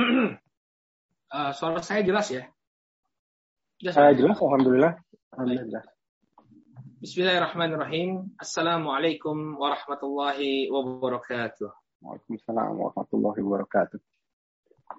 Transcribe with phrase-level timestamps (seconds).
[0.00, 2.48] uh, suara saya jelas ya?
[3.80, 4.92] Jelas, uh, jelas Alhamdulillah.
[5.36, 5.84] Alhamdulillah.
[7.00, 8.36] Bismillahirrahmanirrahim.
[8.36, 11.72] Assalamualaikum warahmatullahi wabarakatuh.
[12.04, 13.98] Waalaikumsalam warahmatullahi wabarakatuh.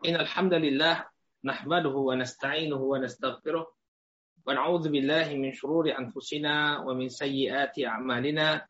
[0.06, 1.06] Innal hamdalillah
[1.46, 8.66] nahmaduhu wa nasta'inuhu wa nastaghfiruh wa na'udzu billahi min shururi anfusina wa min sayyiati a'malina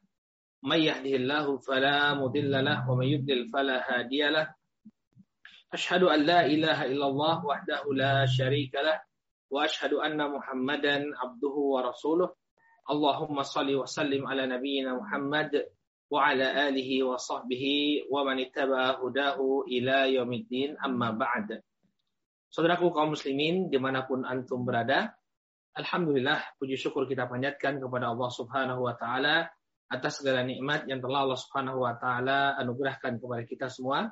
[0.67, 4.51] may yahdihillahu fala mudilla lahu wa may yudlil fala hadiya lahu
[5.71, 8.99] Illallah wahdahu la syarika lah
[9.47, 12.27] wa ashhadu anna Muhammadan abduhu wa rasuluh.
[12.91, 15.55] Allahumma salli wa sallim ala nabiyyina Muhammad
[16.11, 21.63] wa ala alihi wa sahbihi wa man ittaba hudahu ila yaumiddin amma ba'd.
[22.51, 25.15] Saudaraku kaum muslimin di mana pun antum berada,
[25.71, 29.47] Alhamdulillah puji syukur kita panjatkan kepada Allah Subhanahu wa taala
[29.87, 34.11] atas segala nikmat yang telah Allah Subhanahu wa taala anugerahkan kepada kita semua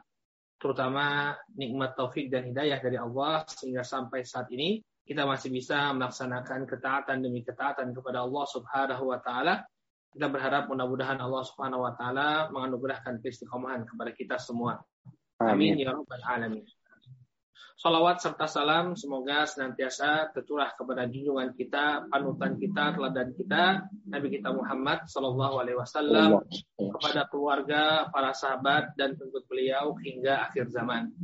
[0.60, 6.70] terutama nikmat taufik dan hidayah dari Allah sehingga sampai saat ini kita masih bisa melaksanakan
[6.70, 9.66] ketaatan demi ketaatan kepada Allah Subhanahu wa taala.
[10.14, 14.78] Kita berharap mudah-mudahan Allah Subhanahu wa taala menganugerahkan keistiqomahan kepada kita semua.
[15.42, 16.62] Amin, Amin ya rabbal alamin.
[17.80, 24.52] Salawat serta salam semoga senantiasa tercurah kepada junjungan kita, panutan kita, teladan kita, Nabi kita
[24.52, 26.44] Muhammad Sallallahu Alaihi Wasallam,
[26.76, 31.16] kepada keluarga, para sahabat dan pengikut beliau hingga akhir zaman.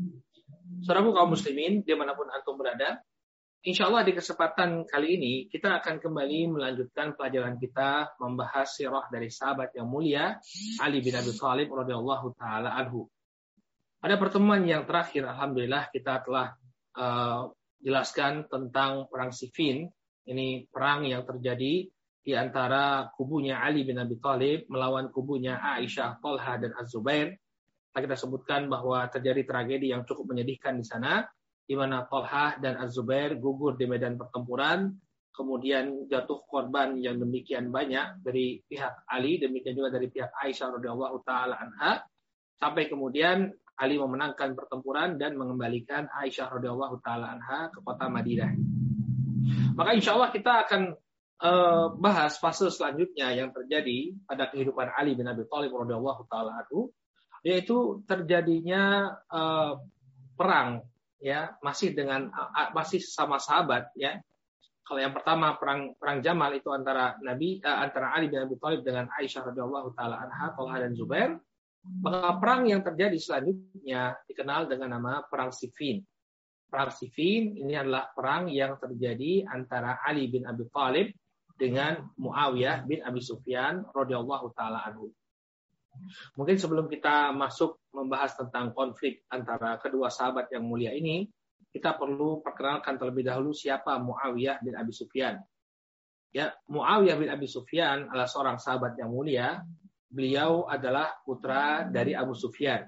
[0.80, 3.04] Saudaraku kaum muslimin, di mana pun antum berada,
[3.66, 9.34] Insya Allah di kesempatan kali ini kita akan kembali melanjutkan pelajaran kita membahas sirah dari
[9.34, 10.38] sahabat yang mulia
[10.86, 13.10] Ali bin Abi Thalib radhiyallahu taala anhu.
[14.06, 16.54] Pada pertemuan yang terakhir, alhamdulillah kita telah
[16.94, 17.50] uh,
[17.82, 19.90] jelaskan tentang perang Siffin.
[20.30, 21.90] Ini perang yang terjadi
[22.22, 27.34] di antara kubunya Ali bin Abi Thalib melawan kubunya Aisyah, Talha dan Az-Zubair.
[27.98, 31.26] Kita sebutkan bahwa terjadi tragedi yang cukup menyedihkan di sana,
[31.66, 34.86] di mana Talha dan Az-Zubair gugur di medan pertempuran,
[35.34, 41.26] kemudian jatuh korban yang demikian banyak dari pihak Ali, demikian juga dari pihak Aisyah radhiyallahu
[41.26, 42.06] taala anha,
[42.62, 48.52] sampai kemudian Ali memenangkan pertempuran dan mengembalikan Aisyah radhiyallahu taala anha ke kota Madinah.
[49.76, 50.82] Maka insya Allah kita akan
[51.44, 56.92] uh, bahas fase selanjutnya yang terjadi pada kehidupan Ali bin Abi Thalib radhiyallahu taala anhu
[57.46, 59.78] yaitu terjadinya uh,
[60.34, 60.82] perang
[61.22, 62.32] ya masih dengan
[62.74, 64.18] masih sama sahabat ya
[64.86, 68.86] kalau yang pertama perang perang Jamal itu antara Nabi uh, antara Ali bin Abi Thalib
[68.86, 71.42] dengan Aisyah radhiyallahu taala anha, Talha dan Zubair.
[71.86, 76.02] Maka perang yang terjadi selanjutnya dikenal dengan nama Perang Siffin.
[76.66, 81.14] Perang Siffin ini adalah perang yang terjadi antara Ali bin Abi Thalib
[81.56, 85.14] dengan Muawiyah bin Abi Sufyan radhiyallahu taala anhu.
[86.36, 91.24] Mungkin sebelum kita masuk membahas tentang konflik antara kedua sahabat yang mulia ini,
[91.72, 95.40] kita perlu perkenalkan terlebih dahulu siapa Muawiyah bin Abi Sufyan.
[96.36, 99.64] Ya, Muawiyah bin Abi Sufyan adalah seorang sahabat yang mulia
[100.10, 102.86] beliau adalah putra dari Abu Sufyan.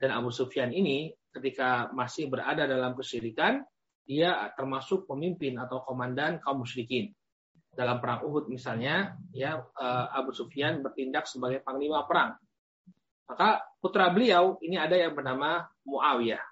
[0.00, 3.62] Dan Abu Sufyan ini ketika masih berada dalam kesyirikan,
[4.02, 7.14] dia termasuk pemimpin atau komandan kaum musyrikin.
[7.70, 12.34] Dalam perang Uhud misalnya, ya eh, Abu Sufyan bertindak sebagai panglima perang.
[13.30, 16.42] Maka putra beliau ini ada yang bernama Muawiyah.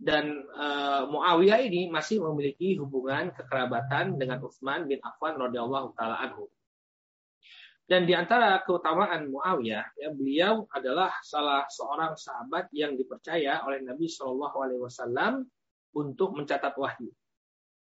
[0.00, 6.48] Dan uh, Muawiyah ini masih memiliki hubungan kekerabatan dengan Utsman bin Affan radhiyallahu taala anhu.
[7.90, 14.06] Dan di antara keutamaan Muawiyah, ya, beliau adalah salah seorang sahabat yang dipercaya oleh Nabi
[14.06, 15.42] Shallallahu Alaihi Wasallam
[15.98, 17.10] untuk mencatat wahyu.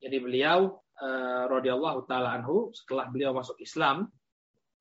[0.02, 4.10] Jadi beliau uh, radhiyallahu taala anhu setelah beliau masuk Islam,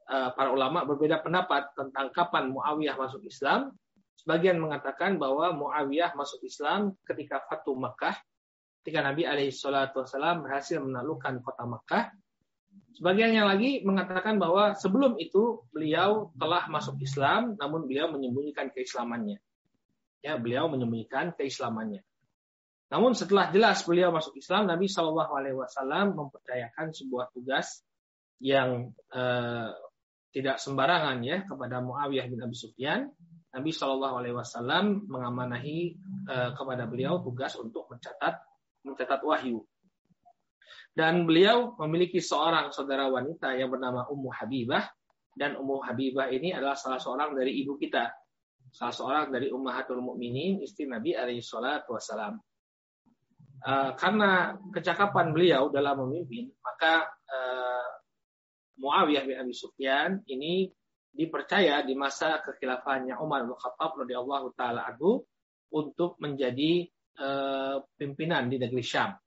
[0.09, 3.77] uh, para ulama berbeda pendapat tentang kapan Muawiyah masuk Islam.
[4.17, 8.17] Sebagian mengatakan bahwa Muawiyah masuk Islam ketika Fatu Makkah,
[8.81, 9.53] ketika Nabi alaihi
[10.41, 12.05] berhasil menaklukkan kota Makkah
[12.93, 19.41] Sebagian yang lagi mengatakan bahwa sebelum itu beliau telah masuk Islam, namun beliau menyembunyikan keislamannya.
[20.21, 22.05] Ya, beliau menyembunyikan keislamannya.
[22.93, 27.81] Namun setelah jelas beliau masuk Islam, Nabi Shallallahu Alaihi Wasallam mempercayakan sebuah tugas
[28.37, 29.71] yang eh,
[30.37, 33.09] tidak sembarangan ya kepada Muawiyah bin Abi Sufyan.
[33.57, 35.79] Nabi Shallallahu Alaihi Wasallam mengamanahi
[36.29, 38.45] eh, kepada beliau tugas untuk mencatat
[38.85, 39.65] mencatat wahyu.
[40.93, 44.85] Dan beliau memiliki seorang saudara wanita yang bernama Ummu Habibah.
[45.33, 48.13] Dan Ummu Habibah ini adalah salah seorang dari ibu kita.
[48.69, 52.37] Salah seorang dari Ummahatul Mukminin istri Nabi alaihi salatu wassalam.
[53.63, 57.93] Uh, karena kecakapan beliau dalam memimpin, maka uh,
[58.77, 60.69] Muawiyah bin Abi Sufyan ini
[61.13, 65.23] dipercaya di masa kekhilafannya Umar bin Khattab radhiyallahu taala anhu
[65.73, 66.91] untuk menjadi
[67.23, 69.22] uh, pimpinan di negeri Syam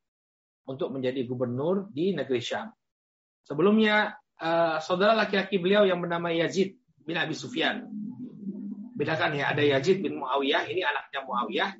[0.65, 2.73] untuk menjadi gubernur di negeri Syam.
[3.45, 7.85] Sebelumnya uh, saudara laki-laki beliau yang bernama Yazid bin Abi Sufyan.
[8.95, 11.71] Bedakan ya, ada Yazid bin Muawiyah, ini anaknya Muawiyah.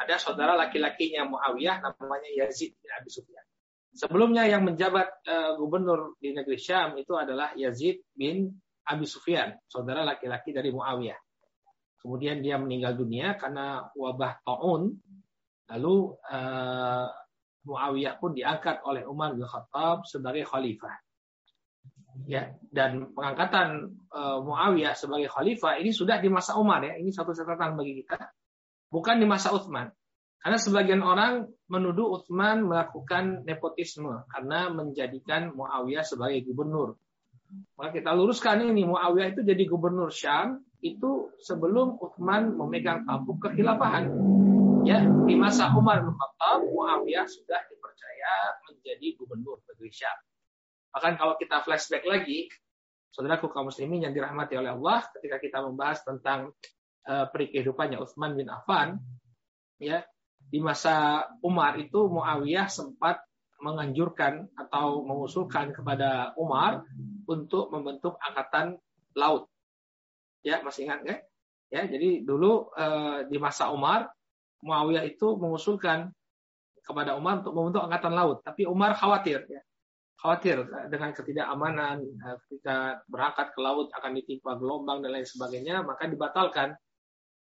[0.00, 3.42] Ada saudara laki-lakinya Muawiyah namanya Yazid bin Abi Sufyan.
[3.90, 8.54] Sebelumnya yang menjabat uh, gubernur di negeri Syam itu adalah Yazid bin
[8.86, 11.18] Abi Sufyan, saudara laki-laki dari Muawiyah.
[12.00, 14.96] Kemudian dia meninggal dunia karena wabah taun.
[15.68, 15.96] Lalu
[16.32, 17.06] uh,
[17.64, 20.96] Muawiyah pun diangkat oleh Umar bin Khattab sebagai khalifah.
[22.28, 26.96] Ya, dan pengangkatan uh, Muawiyah sebagai khalifah ini sudah di masa Umar ya.
[26.96, 28.18] Ini satu catatan bagi kita.
[28.90, 29.92] Bukan di masa Utsman.
[30.40, 36.96] Karena sebagian orang menuduh Utsman melakukan nepotisme karena menjadikan Muawiyah sebagai gubernur.
[37.76, 44.08] Maka kita luruskan ini Muawiyah itu jadi gubernur Syam itu sebelum Utsman memegang tampuk kekhilafahan.
[44.80, 48.32] Ya, di masa Umar bin Khattab Muawiyah sudah dipercaya
[48.64, 50.16] menjadi gubernur negeri Syam.
[50.96, 52.48] Bahkan kalau kita flashback lagi,
[53.12, 56.56] saudaraku kaum muslimin yang dirahmati oleh Allah, ketika kita membahas tentang
[57.04, 58.96] uh, peri kehidupannya Utsman bin Affan,
[59.76, 60.00] ya,
[60.48, 63.20] di masa Umar itu Muawiyah sempat
[63.60, 66.88] menganjurkan atau mengusulkan kepada Umar
[67.28, 68.80] untuk membentuk angkatan
[69.12, 69.44] laut.
[70.40, 71.18] Ya, masih ingat kan?
[71.68, 74.08] Ya, jadi dulu eh, di masa Umar
[74.60, 76.12] Muawiyah itu mengusulkan
[76.80, 79.62] kepada Umar untuk membentuk angkatan laut, tapi Umar khawatir ya.
[80.20, 86.04] Khawatir dengan ketidakamanan eh, ketika berangkat ke laut akan ditimpa gelombang dan lain sebagainya, maka
[86.04, 86.76] dibatalkan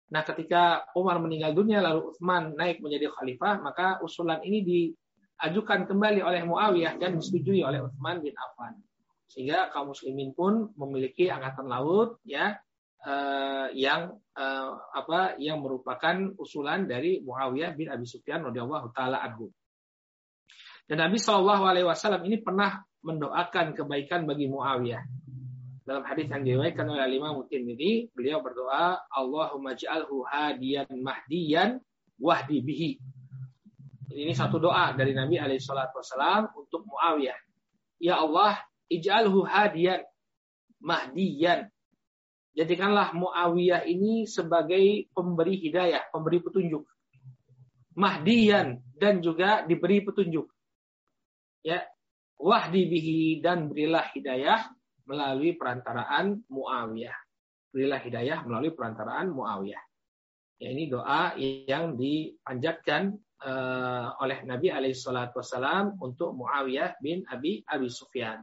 [0.09, 6.25] Nah, ketika Umar meninggal dunia lalu Utsman naik menjadi khalifah, maka usulan ini diajukan kembali
[6.25, 8.81] oleh Muawiyah dan disetujui oleh Utsman bin Affan.
[9.29, 12.57] Sehingga kaum muslimin pun memiliki angkatan laut ya
[13.05, 19.51] eh, yang eh, apa yang merupakan usulan dari Muawiyah bin Abi Sufyan radhiyallahu taala anhu.
[20.87, 25.03] Dan Nabi Shallallahu alaihi wasallam ini pernah mendoakan kebaikan bagi Muawiyah
[25.89, 31.81] dalam hadis yang diriwayatkan oleh Imam Tirmidzi, beliau berdoa, Allahumma ja'alhu hadiyan mahdiyan
[32.21, 32.91] wahdi bihi.
[34.13, 37.41] Ini satu doa dari Nabi alaihi salatu wasalam untuk Muawiyah.
[38.05, 38.61] Ya Allah,
[38.93, 40.05] ij'alhu hadiyan
[40.85, 41.73] mahdiyan.
[42.59, 46.83] Jadikanlah Muawiyah ini sebagai pemberi hidayah, pemberi petunjuk.
[47.95, 50.51] Mahdiyan dan juga diberi petunjuk.
[51.63, 51.87] Ya,
[52.35, 54.75] wahdi bihi dan berilah hidayah
[55.07, 57.15] melalui perantaraan Muawiyah.
[57.71, 59.83] Berilah hidayah melalui perantaraan Muawiyah.
[60.59, 63.15] Ya, ini doa yang dipanjatkan
[63.47, 68.43] uh, oleh Nabi Alaihissalam untuk Muawiyah bin Abi Abi Sufyan.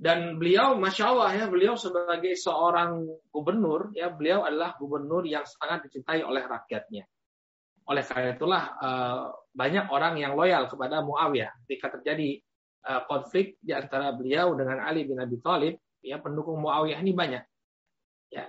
[0.00, 5.84] Dan beliau, masya Allah ya, beliau sebagai seorang gubernur, ya beliau adalah gubernur yang sangat
[5.84, 7.04] dicintai oleh rakyatnya.
[7.84, 11.52] Oleh karena itulah uh, banyak orang yang loyal kepada Muawiyah.
[11.68, 12.40] Ketika terjadi
[12.88, 17.44] uh, konflik di antara beliau dengan Ali bin Abi Thalib, ya pendukung Muawiyah ini banyak.
[18.32, 18.48] Ya.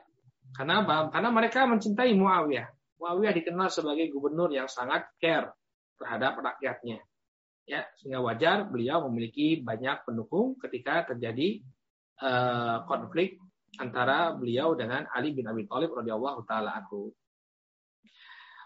[0.56, 1.12] Karena apa?
[1.12, 2.96] Karena mereka mencintai Muawiyah.
[2.96, 5.52] Muawiyah dikenal sebagai gubernur yang sangat care
[6.00, 7.04] terhadap rakyatnya.
[7.72, 11.64] Ya, sehingga wajar beliau memiliki banyak pendukung ketika terjadi
[12.20, 13.40] uh, konflik
[13.80, 17.16] antara beliau dengan Ali bin Abi Thalib radhiyallahu taala anhu.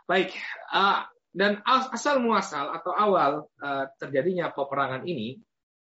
[0.10, 0.34] Baik,
[0.74, 1.06] uh,
[1.38, 5.38] dan asal muasal atau awal uh, terjadinya peperangan ini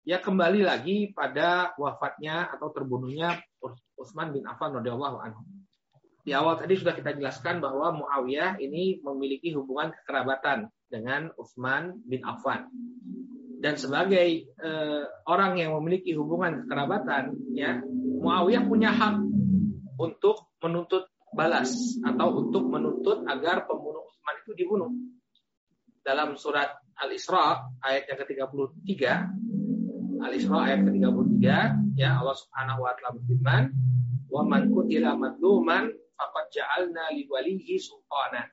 [0.06, 3.42] ya kembali lagi pada wafatnya atau terbunuhnya
[3.98, 5.42] Utsman bin Affan radhiyallahu anhu.
[6.22, 12.20] Di awal tadi sudah kita jelaskan bahwa Muawiyah ini memiliki hubungan kekerabatan dengan Utsman bin
[12.22, 12.68] Affan.
[13.60, 17.84] Dan sebagai eh, orang yang memiliki hubungan kekerabatan, ya
[18.20, 19.20] Muawiyah punya hak
[20.00, 24.90] untuk menuntut balas atau untuk menuntut agar pembunuh Utsman itu dibunuh.
[26.00, 28.92] Dalam surat Al-Isra ayat yang ke-33
[30.20, 31.44] Al-Isra ayat ke-33
[31.96, 33.64] ya Allah Subhanahu wa taala berfirman
[34.28, 38.44] wa man qutila madluman faqad ja'alna li walihi sultana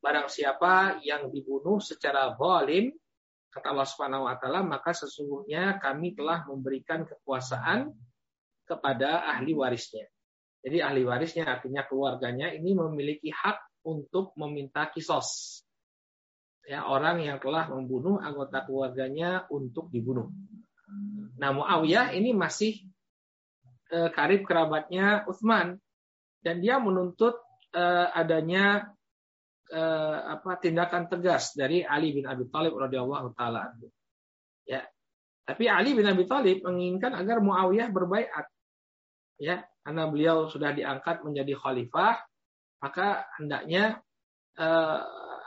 [0.00, 2.88] Barang siapa yang dibunuh secara zalim
[3.50, 7.90] kata Allah Subhanahu wa taala maka sesungguhnya kami telah memberikan kekuasaan
[8.64, 10.06] kepada ahli warisnya.
[10.62, 15.60] Jadi ahli warisnya artinya keluarganya ini memiliki hak untuk meminta kisos.
[16.68, 20.30] Ya, orang yang telah membunuh anggota keluarganya untuk dibunuh.
[21.40, 22.84] Nah Muawiyah ini masih
[23.88, 25.80] e, karib kerabatnya Utsman
[26.44, 27.40] dan dia menuntut
[27.72, 28.92] e, adanya
[29.70, 29.82] e,
[30.34, 33.70] apa tindakan tegas dari Ali bin Abi Thalib radhiyallahu taala
[34.66, 34.86] Ya.
[35.46, 38.46] Tapi Ali bin Abi Thalib menginginkan agar Muawiyah berbaiat.
[39.40, 42.22] Ya, karena beliau sudah diangkat menjadi khalifah,
[42.84, 43.98] maka hendaknya
[44.54, 44.66] e,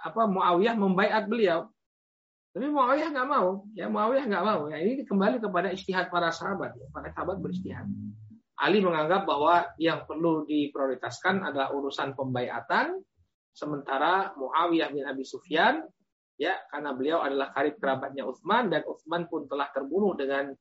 [0.03, 1.71] apa Muawiyah membaiat beliau.
[2.53, 4.61] Tapi Muawiyah nggak mau, ya Muawiyah nggak mau.
[4.69, 6.85] Ya, ini kembali kepada istihad para sahabat, ya.
[6.91, 7.87] para sahabat beristihad.
[8.59, 13.01] Ali menganggap bahwa yang perlu diprioritaskan adalah urusan pembaiatan,
[13.53, 15.85] sementara Muawiyah bin Abi Sufyan,
[16.35, 20.51] ya karena beliau adalah karib kerabatnya Utsman dan Utsman pun telah terbunuh dengan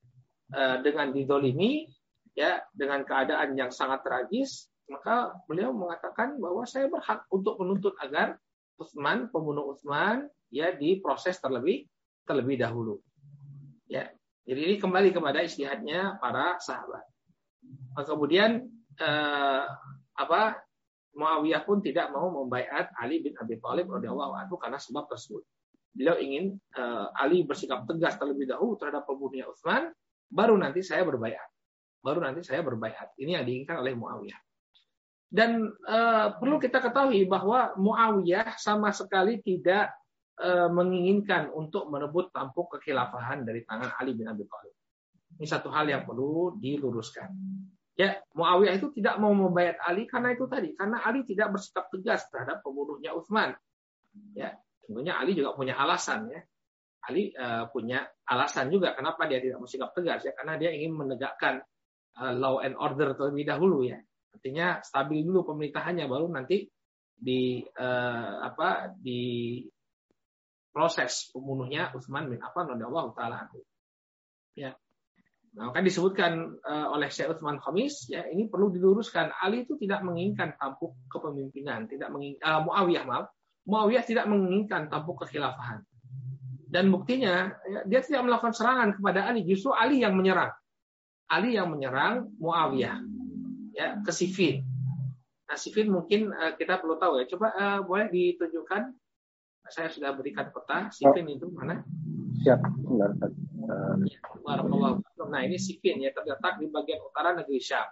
[0.53, 1.89] uh, dengan didolimi,
[2.37, 8.37] ya dengan keadaan yang sangat tragis, maka beliau mengatakan bahwa saya berhak untuk menuntut agar
[8.77, 11.89] Utsman, pembunuh Utsman, ya diproses terlebih
[12.29, 13.01] terlebih dahulu.
[13.89, 14.13] Ya.
[14.43, 17.07] Jadi ini kembali kepada istihadnya para sahabat.
[17.95, 18.67] Nah, kemudian
[18.99, 19.65] eh,
[20.19, 20.43] apa
[21.13, 25.45] Muawiyah pun tidak mau membaiat Ali bin Abi Thalib radhiyallahu anhu karena sebab tersebut.
[25.93, 29.93] Beliau ingin eh, Ali bersikap tegas terlebih dahulu terhadap pembunuhnya Utsman,
[30.33, 31.49] baru nanti saya berbaiat.
[32.01, 33.15] Baru nanti saya berbaiat.
[33.21, 34.41] Ini yang diinginkan oleh Muawiyah.
[35.33, 39.93] Dan eh, perlu kita ketahui bahwa Muawiyah sama sekali tidak
[40.43, 44.75] Eh, menginginkan untuk merebut tampuk kekhilafahan dari tangan Ali bin Abi Thalib.
[45.37, 47.31] Ini satu hal yang perlu diluruskan.
[47.93, 52.25] Ya, Muawiyah itu tidak mau membayar Ali karena itu tadi, karena Ali tidak bersikap tegas
[52.33, 53.53] terhadap pembunuhnya Utsman.
[54.33, 56.41] Ya, tentunya Ali juga punya alasan ya.
[57.05, 61.61] Ali uh, punya alasan juga kenapa dia tidak bersikap tegas ya, karena dia ingin menegakkan
[62.17, 64.01] uh, law and order terlebih dahulu ya.
[64.33, 66.65] Artinya stabil dulu pemerintahannya baru nanti
[67.13, 69.61] di uh, apa di
[70.73, 73.53] proses pembunuhnya Utsman bin Affan radhiyallahu taala.
[74.57, 74.73] Ya.
[75.53, 80.01] Nah, kan disebutkan uh, oleh Syekh Utsman Khamis ya ini perlu diluruskan Ali itu tidak
[80.01, 83.29] menginginkan tampuk kepemimpinan, tidak menginginkan uh, Muawiyah maaf,
[83.69, 85.85] Muawiyah tidak menginginkan tampuk kekhilafahan.
[86.73, 90.57] Dan buktinya ya, dia tidak melakukan serangan kepada Ali, justru Ali yang menyerang.
[91.29, 92.97] Ali yang menyerang Muawiyah
[93.77, 94.65] ya ke Sifin.
[95.53, 97.29] Nah, Sifin mungkin uh, kita perlu tahu ya.
[97.29, 98.89] Coba uh, boleh ditunjukkan
[99.69, 101.85] saya sudah berikan peta sifin itu mana?
[102.43, 102.61] Siap.
[105.29, 107.89] Nah ini sifin ya terletak di bagian utara negeri Syam.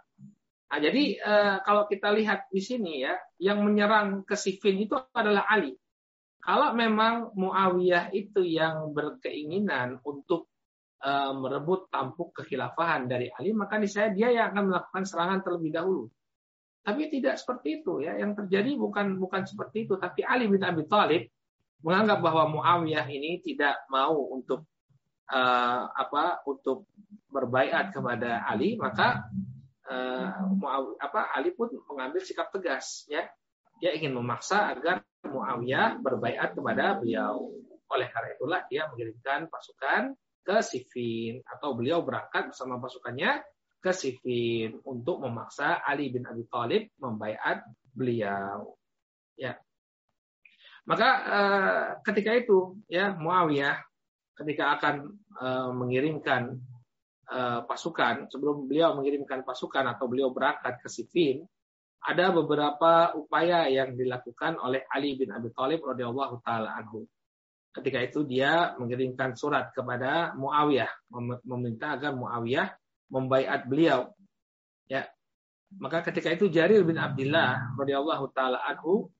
[0.71, 5.43] Nah, jadi eh, kalau kita lihat di sini ya, yang menyerang ke Sifin itu adalah
[5.50, 5.75] Ali.
[6.41, 10.47] Kalau memang Muawiyah itu yang berkeinginan untuk
[11.03, 15.75] eh, merebut tampuk kekhilafahan dari Ali, maka di saya dia yang akan melakukan serangan terlebih
[15.75, 16.05] dahulu.
[16.87, 18.15] Tapi tidak seperti itu ya.
[18.15, 21.27] Yang terjadi bukan bukan seperti itu, tapi Ali bin Abi Thalib
[21.83, 24.70] menganggap bahwa Muawiyah ini tidak mau untuk
[25.30, 26.90] uh, apa untuk
[27.30, 29.30] berbaiat kepada Ali maka
[29.87, 30.28] uh,
[30.99, 33.26] apa Ali pun mengambil sikap tegas ya.
[33.80, 37.49] Dia ingin memaksa agar Muawiyah berbaiat kepada beliau.
[37.90, 40.12] Oleh karena itulah dia mengirimkan pasukan
[40.44, 43.40] ke Siffin atau beliau berangkat bersama pasukannya
[43.80, 47.64] ke Siffin untuk memaksa Ali bin Abi Thalib membaiat
[47.96, 48.76] beliau
[49.40, 49.56] ya.
[50.84, 53.89] Maka uh, ketika itu ya Muawiyah
[54.40, 56.56] ketika akan uh, mengirimkan
[57.28, 61.44] uh, pasukan sebelum beliau mengirimkan pasukan atau beliau berangkat ke Siffin
[62.00, 67.04] ada beberapa upaya yang dilakukan oleh Ali bin Abi Thalib radhiyallahu taala anhu.
[67.70, 70.90] Ketika itu dia mengirimkan surat kepada Muawiyah
[71.44, 72.73] meminta agar Muawiyah
[73.12, 74.11] membaiat beliau.
[74.88, 75.06] Ya.
[75.76, 79.12] Maka ketika itu Jarir bin Abdullah radhiyallahu taala anhu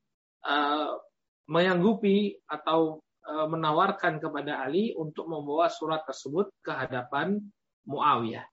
[0.42, 0.98] uh,
[1.46, 7.36] menyanggupi atau menawarkan kepada Ali untuk membawa surat tersebut ke hadapan
[7.84, 8.46] Muawiyah.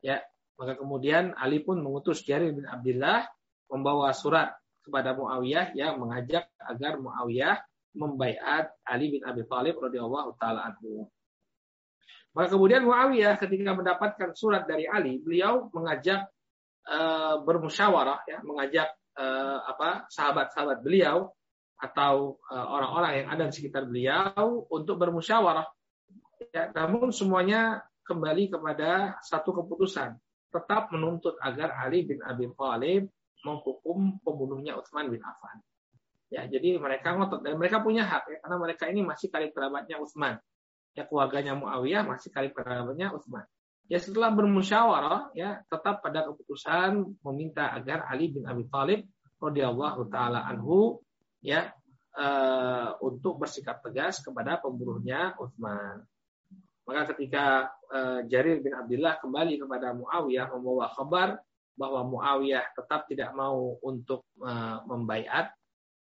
[0.00, 0.22] Ya,
[0.56, 3.26] maka kemudian Ali pun mengutus Jarir bin Abdullah
[3.70, 4.52] membawa surat
[4.84, 7.60] kepada Muawiyah yang mengajak agar Muawiyah
[7.94, 11.10] membaiat Ali bin Abi Thalib radhiyallahu taala anhu.
[12.30, 16.30] Maka kemudian Muawiyah ketika mendapatkan surat dari Ali, beliau mengajak
[16.86, 16.98] e,
[17.42, 19.24] bermusyawarah ya, mengajak e,
[19.66, 21.34] apa sahabat-sahabat beliau
[21.80, 25.64] atau uh, orang-orang yang ada di sekitar beliau untuk bermusyawarah.
[26.52, 30.16] Ya, namun semuanya kembali kepada satu keputusan,
[30.52, 33.08] tetap menuntut agar Ali bin Abi Thalib
[33.40, 35.60] menghukum pembunuhnya Utsman bin Affan.
[36.30, 39.98] Ya, jadi mereka ngotot dan mereka punya hak ya, karena mereka ini masih kali kerabatnya
[39.98, 40.38] Utsman.
[40.92, 43.46] Ya, keluarganya Muawiyah masih kali kerabatnya Utsman.
[43.90, 49.02] Ya, setelah bermusyawarah ya tetap pada keputusan meminta agar Ali bin Abi Thalib
[49.42, 51.02] radhiyallahu taala anhu
[51.40, 51.72] ya
[52.16, 56.04] uh, untuk bersikap tegas kepada pembunuhnya Utsman.
[56.84, 61.38] Maka ketika uh, Jarir bin Abdullah kembali kepada Muawiyah membawa kabar
[61.78, 65.54] bahwa Muawiyah tetap tidak mau untuk uh, membaiat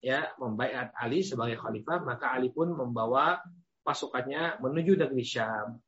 [0.03, 3.39] ya membaiat Ali sebagai khalifah, maka Ali pun membawa
[3.87, 5.79] pasukannya menuju negeri Syam.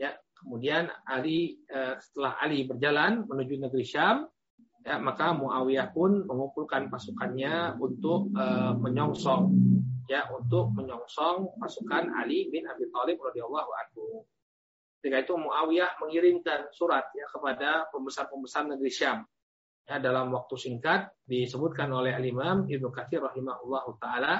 [0.00, 1.60] Ya, kemudian Ali
[2.00, 4.24] setelah Ali berjalan menuju negeri Syam,
[4.82, 9.54] ya, maka Muawiyah pun mengumpulkan pasukannya untuk uh, menyongsong
[10.10, 14.26] ya untuk menyongsong pasukan Ali bin Abi Thalib radhiyallahu anhu.
[14.98, 19.26] Ketika itu Muawiyah mengirimkan surat ya kepada pembesar-pembesar negeri Syam.
[19.82, 24.34] Ya, dalam waktu singkat disebutkan oleh Al-Imam Ibnu Katsir rahimahullah taala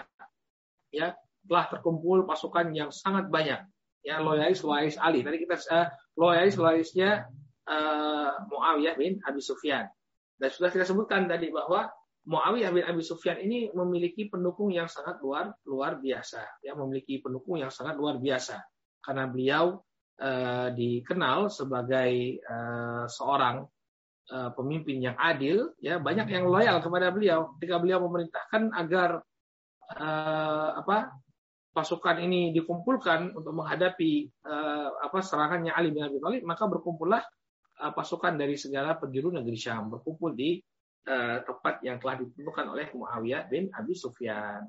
[0.94, 3.58] ya telah terkumpul pasukan yang sangat banyak
[4.06, 5.26] ya loyalis loyalis Ali.
[5.26, 7.26] Tadi kita uh, loyalis loyalisnya
[7.66, 9.90] uh, Muawiyah bin Abi Sufyan.
[10.42, 11.86] Dan sudah kita sebutkan tadi bahwa
[12.26, 17.62] Muawiyah bin Abi Sufyan ini memiliki pendukung yang sangat luar luar biasa, ya memiliki pendukung
[17.62, 18.58] yang sangat luar biasa.
[18.98, 19.78] Karena beliau
[20.18, 23.62] uh, dikenal sebagai uh, seorang
[24.34, 27.54] uh, pemimpin yang adil, ya banyak yang loyal kepada beliau.
[27.58, 29.22] Ketika beliau memerintahkan agar
[29.98, 31.10] uh, apa
[31.70, 37.22] pasukan ini dikumpulkan untuk menghadapi uh, apa serangannya Ali bin Abi Thalib, maka berkumpullah
[37.90, 40.62] pasukan dari segala penjuru negeri Syam berkumpul di
[41.10, 44.62] uh, tempat yang telah ditentukan oleh Muawiyah bin Abi Sufyan.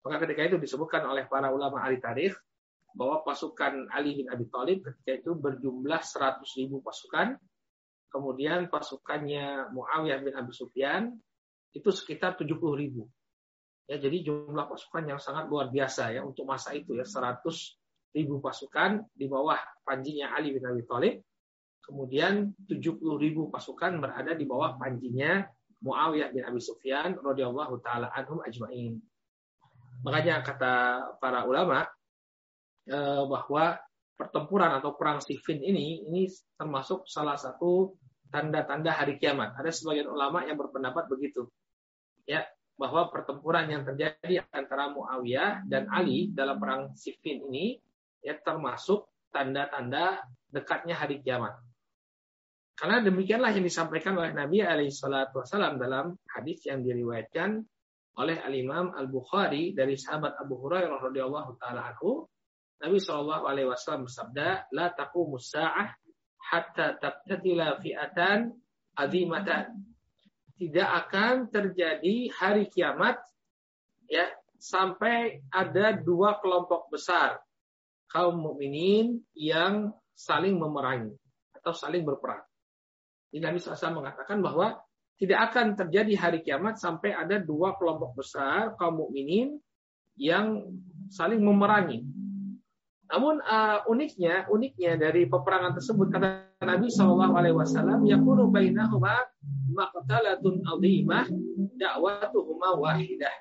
[0.00, 2.38] Maka ketika itu disebutkan oleh para ulama ahli tarikh
[2.94, 7.34] bahwa pasukan Ali bin Abi Thalib ketika itu berjumlah 100 ribu pasukan.
[8.10, 11.14] Kemudian pasukannya Muawiyah bin Abi Sufyan
[11.74, 13.06] itu sekitar 70 ribu.
[13.86, 17.42] Ya, jadi jumlah pasukan yang sangat luar biasa ya untuk masa itu ya 100
[18.14, 21.22] ribu pasukan di bawah panjinya Ali bin Abi Thalib
[21.80, 25.42] Kemudian 70 ribu pasukan berada di bawah panjinya
[25.80, 29.00] Muawiyah bin Abi Sufyan radhiyallahu taala anhum ajmain.
[30.04, 30.74] Makanya kata
[31.20, 31.88] para ulama
[32.88, 33.80] eh, bahwa
[34.20, 36.28] pertempuran atau perang Siffin ini ini
[36.60, 37.96] termasuk salah satu
[38.28, 39.56] tanda-tanda hari kiamat.
[39.56, 41.48] Ada sebagian ulama yang berpendapat begitu.
[42.28, 42.44] Ya,
[42.76, 47.80] bahwa pertempuran yang terjadi antara Muawiyah dan Ali dalam perang Siffin ini
[48.20, 51.56] ya termasuk tanda-tanda dekatnya hari kiamat.
[52.80, 57.60] Karena demikianlah yang disampaikan oleh Nabi Alaihissalam dalam hadis yang diriwayatkan
[58.16, 62.24] oleh Al Imam Al Bukhari dari sahabat Abu Hurairah radhiyallahu taala anhu.
[62.80, 65.92] Nabi Shallallahu Alaihi Wasallam bersabda, "La taku musa'ah
[66.40, 68.48] hatta tabtatila fi'atan
[68.96, 69.84] azimatan."
[70.56, 73.20] Tidak akan terjadi hari kiamat
[74.08, 74.24] ya
[74.56, 77.44] sampai ada dua kelompok besar
[78.08, 81.12] kaum mukminin yang saling memerangi
[81.60, 82.49] atau saling berperang.
[83.38, 84.82] Nabi SAW mengatakan bahwa
[85.20, 89.60] tidak akan terjadi hari kiamat sampai ada dua kelompok besar kaum mukminin
[90.16, 90.64] yang
[91.12, 92.02] saling memerangi.
[93.10, 99.18] Namun uh, uniknya, uniknya dari peperangan tersebut kata Nabi Shallallahu Alaihi Wasallam, yakunu bainahuma
[99.74, 101.26] maqtalatun azimah
[101.74, 103.34] da'watuhuma wahidah.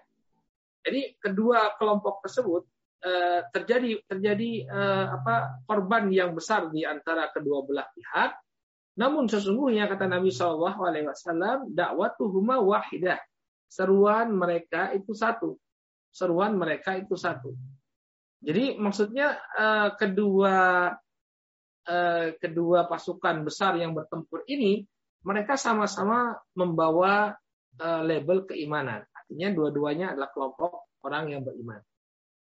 [0.83, 2.65] Jadi kedua kelompok tersebut
[3.05, 8.35] uh, terjadi terjadi uh, apa korban yang besar di antara kedua belah pihak
[8.99, 13.15] namun sesungguhnya kata Nabi Shallallahu Alaihi Wasallam dakwatuhuma wahidah.
[13.71, 15.55] Seruan mereka itu satu.
[16.11, 17.55] Seruan mereka itu satu.
[18.43, 20.91] Jadi maksudnya eh, kedua
[21.87, 24.83] eh, kedua pasukan besar yang bertempur ini
[25.23, 27.31] mereka sama-sama membawa
[27.79, 29.07] eh, label keimanan.
[29.15, 31.79] Artinya dua-duanya adalah kelompok orang yang beriman.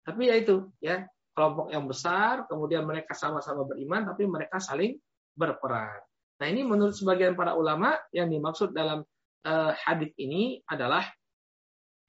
[0.04, 5.00] Tapi ya itu ya kelompok yang besar, kemudian mereka sama-sama beriman, tapi mereka saling
[5.32, 6.11] berperang.
[6.41, 9.06] Nah ini menurut sebagian para ulama yang dimaksud dalam
[9.45, 11.06] uh, hadis ini adalah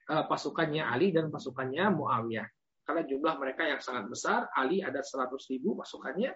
[0.09, 2.49] uh, pasukannya Ali dan pasukannya Muawiyah.
[2.88, 6.33] Karena jumlah mereka yang sangat besar, Ali ada 100 ribu pasukannya,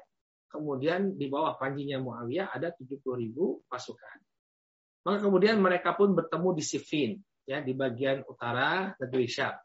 [0.52, 4.18] kemudian di bawah panjinya Muawiyah ada 70 ribu pasukan.
[5.09, 7.11] Maka kemudian mereka pun bertemu di Siffin,
[7.48, 9.56] ya di bagian utara negeri Syam.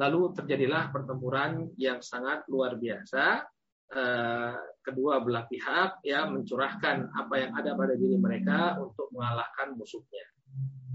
[0.00, 3.44] Lalu terjadilah pertempuran yang sangat luar biasa
[3.86, 10.26] Eh, kedua belah pihak ya mencurahkan apa yang ada pada diri mereka untuk mengalahkan musuhnya.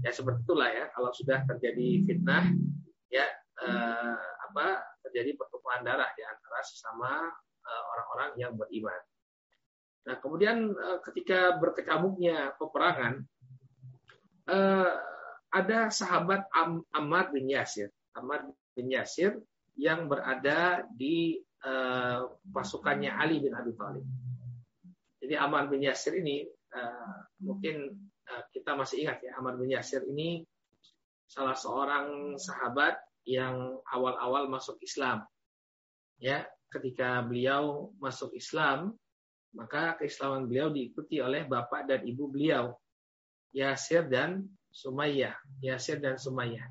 [0.04, 2.52] Ya seperti itulah ya kalau sudah terjadi fitnah
[3.08, 3.24] ya
[3.64, 7.32] eh, apa terjadi pertumpahan darah di antara sesama
[7.64, 9.00] eh, orang-orang yang beriman.
[10.04, 13.24] Nah kemudian eh, ketika berkecamuknya peperangan
[14.52, 14.92] eh,
[15.48, 19.40] ada sahabat Am Ammar bin Yasir, Ammar bin Yasir
[19.80, 24.06] yang berada di uh, pasukannya Ali bin Abi Thalib.
[25.22, 27.94] Jadi Ammar bin Yasir ini uh, mungkin
[28.26, 30.42] uh, kita masih ingat ya Ammar bin Yasir ini
[31.30, 35.22] salah seorang sahabat yang awal-awal masuk Islam.
[36.18, 38.94] Ya, ketika beliau masuk Islam,
[39.54, 42.76] maka keislaman beliau diikuti oleh bapak dan ibu beliau,
[43.52, 45.36] Yasir dan Sumayyah.
[45.60, 46.66] Yasir dan Sumayyah.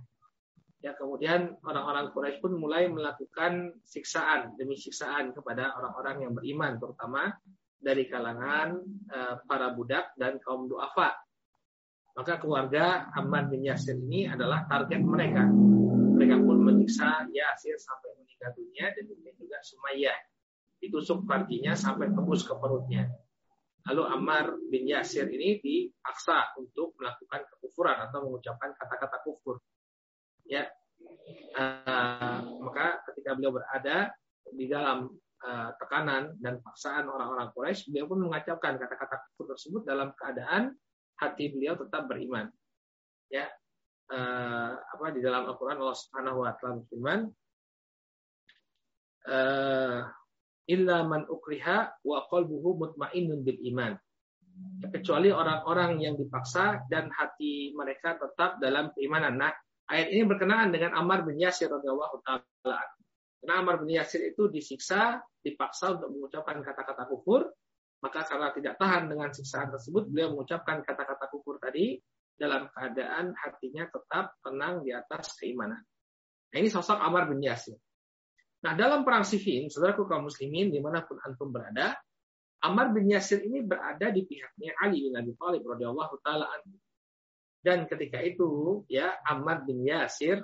[0.82, 7.38] Ya, kemudian orang-orang Quraisy pun mulai melakukan siksaan demi siksaan kepada orang-orang yang beriman, terutama
[7.78, 8.82] dari kalangan
[9.14, 11.14] uh, para budak dan kaum duafa.
[12.18, 15.46] Maka keluarga Ammar bin Yasir ini adalah target mereka.
[16.18, 19.06] Mereka pun menyiksa Yasir sampai meninggal dunia dan
[19.38, 20.18] juga Sumayyah
[20.82, 23.06] ditusuk partinya sampai tembus ke perutnya.
[23.86, 29.62] Lalu Ammar bin Yasir ini dipaksa untuk melakukan kekufuran atau mengucapkan kata-kata kufur.
[30.50, 30.68] Ya,
[31.58, 34.12] uh, maka ketika beliau berada
[34.52, 35.10] di dalam
[35.44, 40.76] uh, tekanan dan paksaan orang-orang Quraisy, beliau pun mengucapkan kata-kata kufur tersebut dalam keadaan
[41.22, 42.52] hati beliau tetap beriman.
[43.32, 43.48] Ya,
[44.12, 47.20] uh, apa di dalam Al-Quran Allah Subhanahu Wa Taala berfirman,
[50.72, 53.94] illa man ukriha wa qalbuhu mutmainnun bil iman.
[54.82, 59.40] Kecuali orang-orang yang dipaksa dan hati mereka tetap dalam keimanan.
[59.40, 59.54] Nah,
[59.92, 62.80] ayat ini berkenaan dengan Ammar bin Yasir radhiyallahu taala.
[63.44, 67.52] Karena Ammar bin Yasir itu disiksa, dipaksa untuk mengucapkan kata-kata kufur,
[68.00, 72.00] maka karena tidak tahan dengan siksaan tersebut, beliau mengucapkan kata-kata kufur tadi
[72.40, 75.82] dalam keadaan hatinya tetap tenang di atas keimanan.
[76.52, 77.78] Nah, ini sosok Ammar bin Yasir.
[78.62, 81.98] Nah, dalam perang Siffin, saudaraku kaum muslimin di mana pun antum berada,
[82.62, 86.46] Ammar bin Yasir ini berada di pihaknya Ali bin Abi Thalib radhiyallahu taala
[87.62, 90.42] Dan ketika itu, ya Ammar bin Yasir,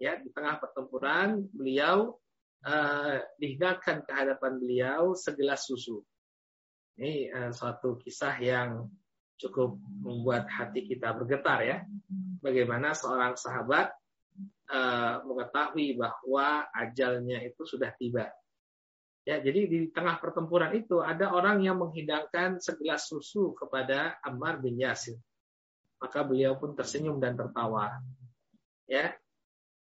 [0.00, 2.16] ya di tengah pertempuran, beliau
[2.64, 6.00] uh, dihidangkan ke hadapan beliau segelas susu.
[6.96, 8.88] Ini uh, suatu kisah yang
[9.36, 11.84] cukup membuat hati kita bergetar ya.
[12.40, 13.92] Bagaimana seorang sahabat
[14.72, 18.32] uh, mengetahui bahwa ajalnya itu sudah tiba.
[19.26, 24.78] Ya, jadi di tengah pertempuran itu ada orang yang menghidangkan segelas susu kepada Ammar bin
[24.78, 25.18] Yasir.
[25.96, 27.96] Maka beliau pun tersenyum dan tertawa.
[28.84, 29.16] Ya.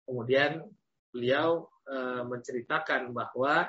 [0.04, 0.60] Kemudian
[1.08, 1.96] beliau e,
[2.28, 3.64] menceritakan bahwa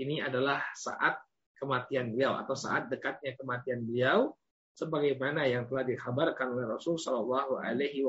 [0.00, 1.20] ini adalah saat
[1.60, 4.32] kematian beliau atau saat dekatnya kematian beliau
[4.74, 8.00] sebagaimana yang telah dikhabarkan oleh Rasul Shallallahu alaihi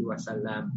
[0.00, 0.72] wasallam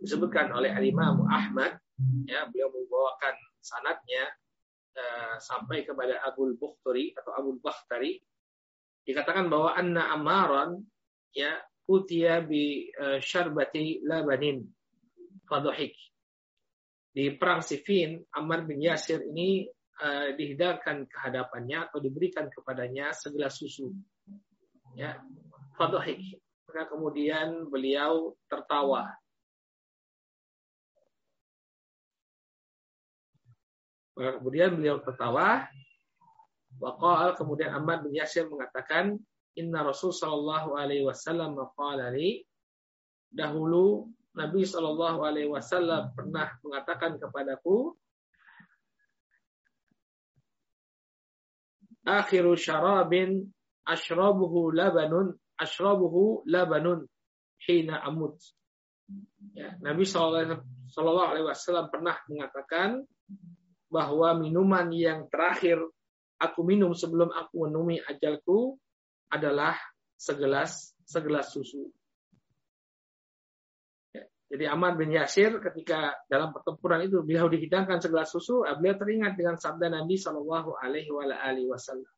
[0.00, 1.76] disebutkan oleh Al-Imam Ahmad
[2.24, 4.24] ya beliau membawakan sanatnya
[4.96, 8.24] uh, sampai kepada Abu Bukhtari atau Abu Bakhtari
[9.04, 10.80] dikatakan bahwa anna amaran
[11.36, 14.64] ya utia bi uh, syarbati labanin.
[15.44, 15.92] Fadhik
[17.14, 19.68] di perang Siffin Ammar bin Yasir ini
[20.00, 23.92] uh, dihidangkan ke hadapannya atau diberikan kepadanya segelas susu.
[24.96, 25.20] Ya
[25.76, 26.40] fadhik
[26.74, 29.14] maka kemudian beliau tertawa.
[34.18, 35.70] Maka kemudian beliau tertawa.
[36.82, 39.18] Waqal kemudian Ammar bin Yasir mengatakan,
[39.54, 42.42] Inna Rasul Sallallahu Alaihi Wasallam maqalani
[43.30, 47.94] dahulu Nabi Sallallahu Alaihi Wasallam pernah mengatakan kepadaku,
[52.02, 53.46] akhiru syarabin
[53.86, 57.06] ashrabuhu labanun ashrabuhu labanun
[57.62, 58.36] hina amut.
[59.54, 63.06] Ya, Nabi Sallallahu Alaihi Wasallam pernah mengatakan
[63.86, 65.78] bahwa minuman yang terakhir
[66.40, 68.78] aku minum sebelum aku menemui ajalku
[69.30, 69.74] adalah
[70.14, 71.92] segelas segelas susu.
[74.14, 78.96] Ya, jadi Ammar bin Yasir ketika dalam pertempuran itu beliau dihidangkan segelas susu, eh, beliau
[78.96, 81.12] teringat dengan sabda Nabi Shallallahu Alaihi
[81.68, 82.08] Wasallam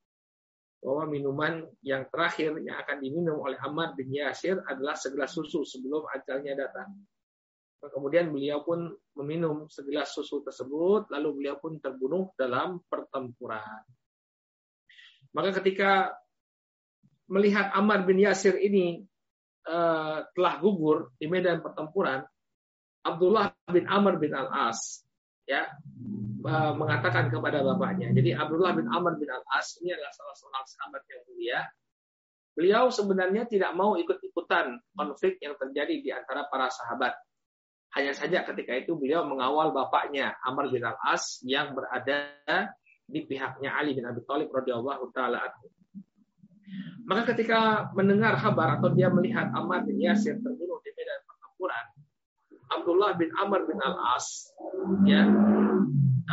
[0.87, 6.07] bahwa minuman yang terakhir yang akan diminum oleh Ammar bin Yasir adalah segelas susu sebelum
[6.15, 6.95] ajalnya datang.
[7.87, 13.83] Kemudian beliau pun meminum segelas susu tersebut, lalu beliau pun terbunuh dalam pertempuran.
[15.37, 16.17] Maka ketika
[17.29, 19.05] melihat Ammar bin Yasir ini
[19.69, 22.25] uh, telah gugur di medan pertempuran,
[23.05, 25.05] Abdullah bin Amr bin Al-As
[25.45, 25.69] ya
[26.43, 28.11] uh, mengatakan kepada bapaknya.
[28.17, 31.61] Jadi Abdullah bin Amr bin Al-As ini adalah salah seorang sahabat yang mulia.
[32.57, 37.13] Beliau sebenarnya tidak mau ikut-ikutan konflik yang terjadi di antara para sahabat.
[37.93, 42.33] Hanya saja ketika itu beliau mengawal bapaknya Amr bin Al-As yang berada
[43.07, 45.43] di pihaknya Ali bin Abi Thalib radhiyallahu taala
[47.07, 51.87] Maka ketika mendengar kabar atau dia melihat Ammar bin Yasir terbunuh di medan pertempuran,
[52.75, 54.51] Abdullah bin Amr bin Al-As
[55.07, 55.23] ya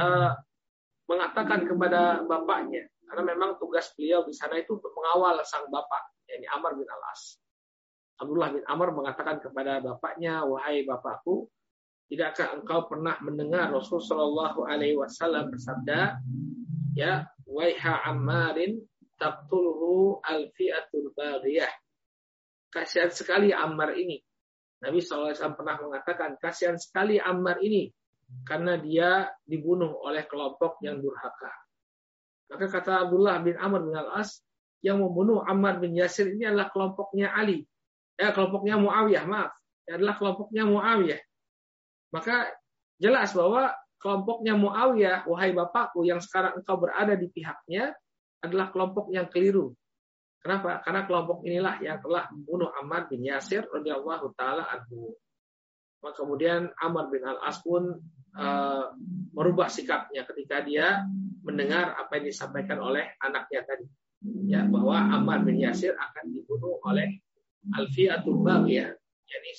[0.01, 0.33] uh,
[1.05, 6.73] mengatakan kepada bapaknya karena memang tugas beliau di sana itu mengawal sang bapak, yakni Amr
[6.73, 7.37] bin Al-As.
[8.17, 11.45] Abdullah bin Amr mengatakan kepada bapaknya, wahai bapakku,
[12.09, 16.17] tidakkah engkau pernah mendengar Rasul Shallallahu Alaihi Wasallam bersabda,
[16.93, 18.81] ya, waiha Ammarin
[19.17, 21.69] tabtulhu alfiatul baghiyah.
[22.73, 24.17] Kasihan sekali Ammar ini.
[24.81, 27.93] Nabi SAW pernah mengatakan, kasihan sekali Ammar ini.
[28.41, 31.53] Karena dia dibunuh oleh kelompok yang durhaka.
[32.49, 34.41] Maka kata Abdullah bin Amr bin Al-As,
[34.81, 37.61] yang membunuh Ammar bin Yasir ini adalah kelompoknya Ali
[38.17, 39.51] ya kelompoknya Muawiyah, maaf,
[39.89, 41.21] adalah kelompoknya Muawiyah.
[42.13, 42.53] Maka
[43.01, 43.73] jelas bahwa
[44.03, 47.95] kelompoknya Muawiyah, wahai bapakku yang sekarang engkau berada di pihaknya
[48.43, 49.71] adalah kelompok yang keliru.
[50.43, 50.83] Kenapa?
[50.83, 55.15] Karena kelompok inilah yang telah membunuh Ammar bin Yasir radhiyallahu taala anhu.
[56.03, 57.95] Kemudian Ammar bin Al-As pun
[58.35, 58.85] uh,
[59.31, 61.07] merubah sikapnya ketika dia
[61.47, 63.87] mendengar apa yang disampaikan oleh anaknya tadi.
[64.43, 67.23] Ya, bahwa Ammar bin Yasir akan dibunuh oleh
[67.71, 68.91] Alfiatul Baghiyah,
[69.31, 69.51] yakni.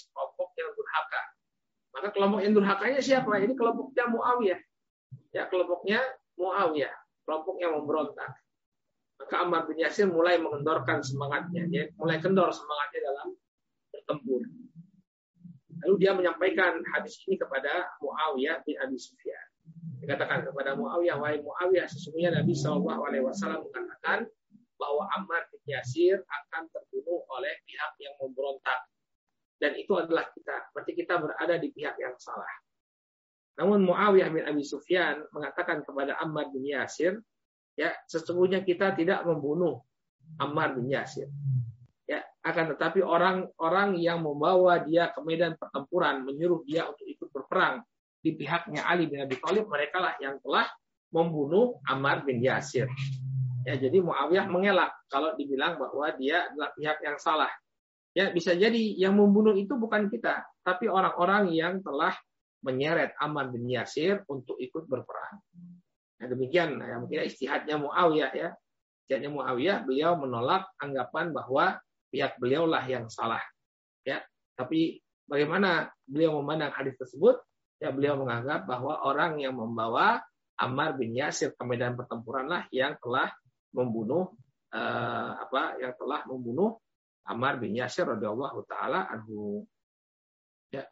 [2.05, 3.33] Maka kelompok yang durhakanya siapa?
[3.41, 4.61] Ini kelompoknya Muawiyah.
[5.33, 6.05] Ya, kelompoknya
[6.37, 6.93] Muawiyah,
[7.25, 8.45] kelompok yang memberontak.
[9.17, 13.33] Maka Ammar bin Yasir mulai mengendorkan semangatnya, dia mulai kendor semangatnya dalam
[13.89, 14.45] bertempur.
[15.81, 19.49] Lalu dia menyampaikan hadis ini kepada Muawiyah bin Abi Sufyan.
[20.05, 24.29] Dikatakan kepada Muawiyah, wahai Muawiyah, sesungguhnya Nabi Shallallahu Alaihi Wasallam mengatakan
[24.77, 28.93] bahwa Ammar bin Yasir akan terbunuh oleh pihak yang memberontak.
[29.65, 30.77] Dan itu adalah kita.
[30.77, 32.53] Berarti kita berada di pihak yang salah.
[33.57, 37.17] Namun Muawiyah bin Abi Sufyan mengatakan kepada Ammar bin Yasir,
[37.75, 39.83] Ya, sesungguhnya kita tidak membunuh
[40.39, 41.27] Ammar bin Yasir.
[42.07, 47.83] Ya, akan tetapi orang-orang yang membawa dia ke medan pertempuran, menyuruh dia untuk ikut berperang
[48.23, 50.71] di pihaknya Ali bin Abi Thalib, mereka lah yang telah
[51.11, 52.87] membunuh Ammar bin Yasir.
[53.67, 57.51] Ya, jadi Muawiyah mengelak kalau dibilang bahwa dia adalah pihak yang salah.
[58.15, 62.15] Ya, bisa jadi yang membunuh itu bukan kita, tapi orang-orang yang telah
[62.63, 65.43] menyeret Ammar bin Yasir untuk ikut berperang.
[66.23, 68.51] Nah, demikian ya, mungkin istihadnya Muawiyah ya.
[69.05, 71.77] Istihadnya Muawiyah beliau menolak anggapan bahwa
[72.15, 73.43] pihak beliau lah yang salah.
[74.07, 74.23] Ya,
[74.55, 77.43] tapi bagaimana beliau memandang hadis tersebut?
[77.83, 80.23] Ya, beliau menganggap bahwa orang yang membawa
[80.55, 83.35] Ammar bin Yasir ke medan pertempuran lah yang telah
[83.75, 84.31] membunuh
[84.71, 86.79] eh, apa yang telah membunuh
[87.25, 89.65] Ammar bin Yasir radhiyallahu taala anhu.
[90.69, 90.85] Ya.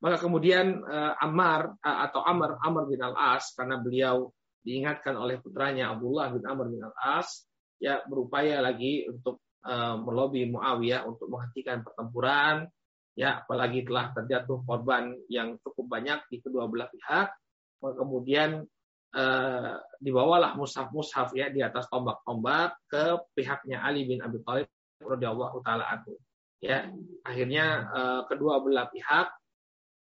[0.00, 4.32] Maka kemudian eh, Ammar eh, atau Amr Amr bin Al-As karena beliau
[4.64, 11.06] diingatkan oleh putranya Abdullah bin Amr bin Al-As ya berupaya lagi untuk uh, melobi Muawiyah
[11.06, 12.66] untuk menghentikan pertempuran
[13.14, 17.30] ya apalagi telah terjatuh korban yang cukup banyak di kedua belah pihak
[17.78, 18.66] kemudian
[19.14, 24.70] uh, dibawalah mushaf-mushaf ya di atas tombak-tombak ke pihaknya Ali bin Abi Thalib
[25.02, 26.18] radhiyallahu taala anhu.
[26.58, 26.90] Ya
[27.22, 29.30] akhirnya uh, kedua belah pihak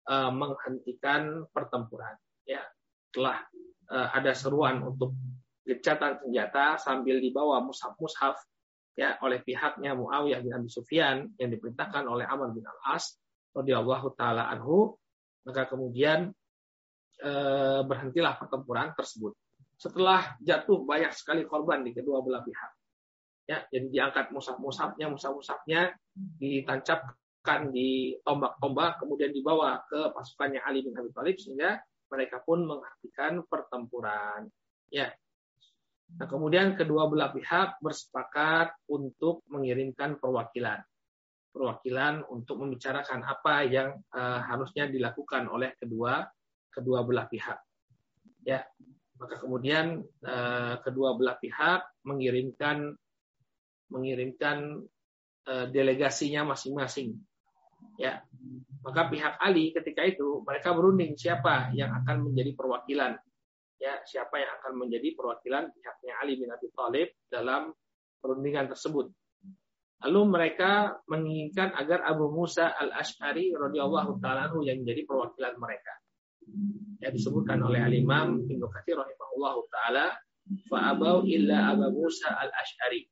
[0.10, 2.18] uh, menghentikan pertempuran.
[2.50, 2.66] Ya
[3.14, 3.46] telah
[3.94, 5.14] uh, ada seruan untuk
[5.68, 8.40] gencatan senjata sambil dibawa mushaf-mushaf
[8.98, 13.20] ya oleh pihaknya Muawiyah bin Abi Sufyan yang diperintahkan oleh Amr bin Al-As
[13.54, 14.98] radhiyallahu taala anhu.
[15.46, 16.34] Maka kemudian
[17.24, 19.32] eh, berhentilah pertempuran tersebut.
[19.78, 22.77] Setelah jatuh banyak sekali korban di kedua belah pihak
[23.48, 31.16] ya jadi diangkat mushaf-mushafnya mushaf-mushafnya ditancapkan di tombak-tombak kemudian dibawa ke pasukannya Ali bin Abi
[31.16, 34.48] Thalib sehingga mereka pun menghentikan pertempuran.
[34.92, 35.12] Ya.
[36.08, 40.80] Nah, kemudian kedua belah pihak bersepakat untuk mengirimkan perwakilan.
[41.52, 46.24] Perwakilan untuk membicarakan apa yang uh, harusnya dilakukan oleh kedua
[46.72, 47.60] kedua belah pihak.
[48.48, 48.64] Ya.
[49.18, 52.94] Maka kemudian uh, kedua belah pihak mengirimkan
[53.92, 54.84] mengirimkan
[55.48, 57.18] uh, delegasinya masing-masing.
[57.98, 58.22] Ya,
[58.86, 63.18] maka pihak Ali ketika itu mereka berunding siapa yang akan menjadi perwakilan.
[63.78, 67.74] Ya, siapa yang akan menjadi perwakilan pihaknya Ali bin Abi Thalib dalam
[68.22, 69.14] perundingan tersebut.
[70.06, 75.94] Lalu mereka menginginkan agar Abu Musa al-Ash'ari radhiyallahu taala yang menjadi perwakilan mereka.
[77.02, 80.14] Ya disebutkan oleh Al-Imam Ibnu Katsir rahimahullahu taala,
[80.70, 83.10] fa abau illa Abu Musa al-Ash'ari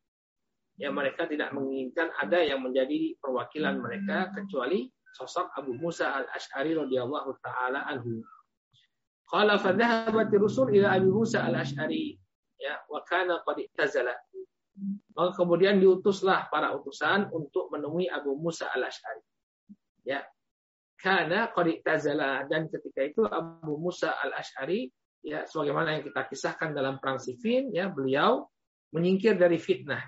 [0.76, 7.40] ya mereka tidak menginginkan ada yang menjadi perwakilan mereka kecuali sosok Abu Musa al-Ash'ari radhiyallahu
[7.40, 8.20] taala anhu.
[9.26, 12.20] Qala fa dhahabat rusul ila Abu Musa al-Ash'ari
[12.60, 14.16] ya wa kana qad tazala.
[15.16, 19.24] Maka kemudian diutuslah para utusan untuk menemui Abu Musa al-Ash'ari.
[20.04, 20.28] Ya.
[21.00, 24.92] Karena qad tazala dan ketika itu Abu Musa al-Ash'ari
[25.24, 28.52] ya sebagaimana yang kita kisahkan dalam perang Siffin ya beliau
[28.92, 30.04] menyingkir dari fitnah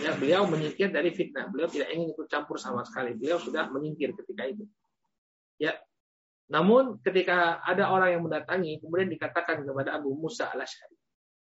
[0.00, 1.48] Ya, beliau menyingkir dari fitnah.
[1.48, 3.16] Beliau tidak ingin ikut campur sama sekali.
[3.16, 4.64] Beliau sudah menyingkir ketika itu.
[5.60, 5.76] Ya.
[6.46, 10.96] Namun ketika ada orang yang mendatangi, kemudian dikatakan kepada Abu Musa al-Ash'ari.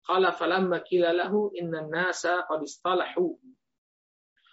[0.02, 2.62] Qala falamma qila lahu inna nasa qad.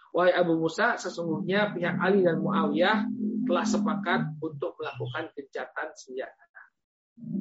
[0.09, 3.05] Wahai Abu Musa, sesungguhnya pihak Ali dan Muawiyah
[3.45, 6.49] telah sepakat untuk melakukan gencatan senjata.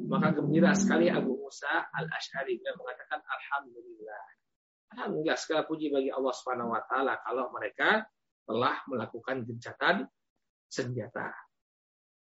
[0.09, 4.38] Maka gembira sekali Abu Musa al-Ash'ari dan mengatakan Alhamdulillah.
[4.95, 8.05] Alhamdulillah segala puji bagi Allah Subhanahu wa taala kalau mereka
[8.49, 10.09] telah melakukan gencatan
[10.65, 11.29] senjata.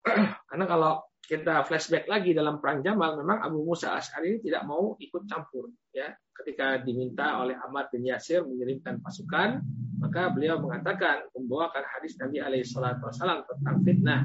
[0.49, 4.97] Karena kalau kita flashback lagi dalam perang Jamal, memang Abu Musa Ash'ari ini tidak mau
[4.97, 5.69] ikut campur.
[5.93, 9.61] Ya, ketika diminta oleh Ahmad bin Yasir mengirimkan pasukan,
[10.01, 14.21] maka beliau mengatakan membawakan hadis Nabi alaihi wasallam tentang fitnah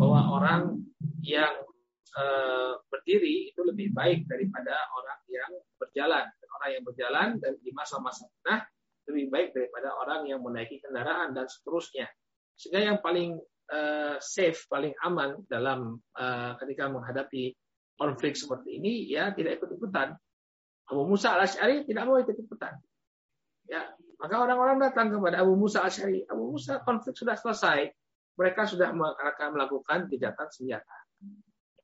[0.00, 0.62] bahwa orang
[1.20, 1.52] yang
[2.16, 2.24] e,
[2.88, 6.26] berdiri itu lebih baik daripada orang yang berjalan.
[6.62, 8.62] Orang yang berjalan dan di masa-masa fitnah
[9.10, 12.06] lebih baik daripada orang yang menaiki kendaraan dan seterusnya.
[12.54, 13.34] Sehingga yang paling
[13.74, 17.50] uh, safe, paling aman dalam uh, ketika menghadapi
[17.98, 20.14] konflik seperti ini, ya tidak ikut-ikutan.
[20.86, 22.78] Abu Musa al-Ash'ari tidak mau ikut-ikutan.
[23.66, 23.90] Ya,
[24.22, 26.30] maka orang-orang datang kepada Abu Musa al-Ash'ari.
[26.30, 27.90] Abu Musa konflik sudah selesai.
[28.38, 30.94] Mereka sudah akan melakukan kejahatan senjata.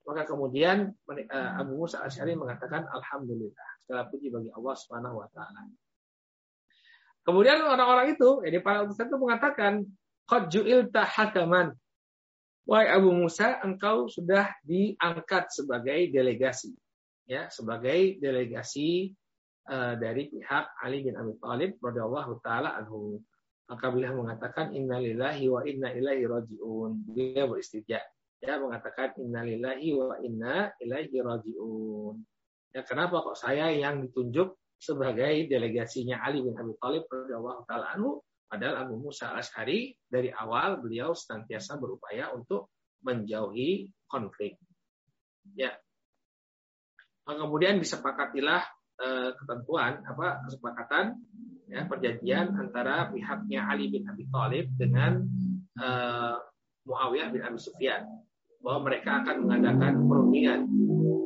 [0.08, 3.68] Maka kemudian uh, Abu Musa al-Ash'ari mengatakan Alhamdulillah.
[3.84, 5.68] Segala puji bagi Allah Subhanahu wa taala.
[7.28, 9.84] Kemudian orang-orang itu, ini para utusan itu mengatakan,
[10.24, 11.76] Qad ju'ilta hakaman.
[12.64, 16.72] Wahai Abu Musa, engkau sudah diangkat sebagai delegasi.
[17.28, 19.12] Ya, sebagai delegasi
[19.68, 23.20] uh, dari pihak Ali bin Abi Thalib radhiyallahu taala anhu.
[23.68, 27.04] Maka beliau mengatakan innalillahi wa inna ilaihi rajiun.
[27.12, 28.00] Beliau beristirja.
[28.38, 32.22] Ya, mengatakan innalillahi wa inna ilaihi rajiun.
[32.70, 38.22] Ya, kenapa kok saya yang ditunjuk sebagai delegasinya Ali bin Abi Thalib radhiyallahu taala anhu?
[38.46, 42.70] Padahal Abu Musa al-Ash'ari dari awal beliau senantiasa berupaya untuk
[43.02, 44.56] menjauhi konflik.
[45.58, 45.74] Ya.
[47.26, 48.62] Nah, kemudian disepakatilah
[49.02, 51.18] eh, ketentuan apa kesepakatan
[51.68, 55.26] ya perjanjian antara pihaknya Ali bin Abi Thalib dengan
[55.76, 56.36] eh,
[56.88, 58.06] Muawiyah bin Abi Sufyan
[58.58, 60.60] bahwa mereka akan mengadakan perundingan.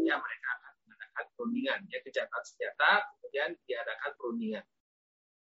[0.05, 4.65] Ya, mereka akan mengadakan perundingan ya kejahatan senjata kemudian diadakan perundingan.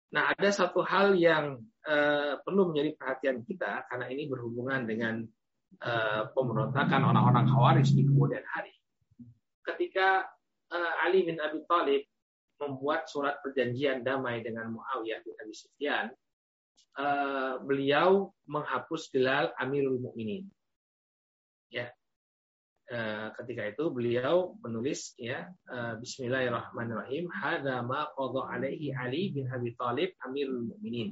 [0.08, 5.20] Nah, ada satu hal yang uh, perlu menjadi perhatian kita karena ini berhubungan dengan
[5.84, 8.72] uh, pemberontakan orang-orang Khawarij di kemudian hari.
[9.68, 10.24] Ketika
[10.72, 12.08] uh, Ali bin Abi Thalib
[12.58, 16.10] membuat surat perjanjian damai dengan Muawiyah bin Abi Sufyan,
[16.98, 20.48] uh, beliau menghapus gelar Amirul Mukminin.
[21.70, 21.92] Ya,
[22.88, 30.16] Eh, ketika itu beliau menulis ya uh, Bismillahirrahmanirrahim hada ma alaihi Ali bin Abi Thalib
[30.24, 31.12] Amirul Mukminin.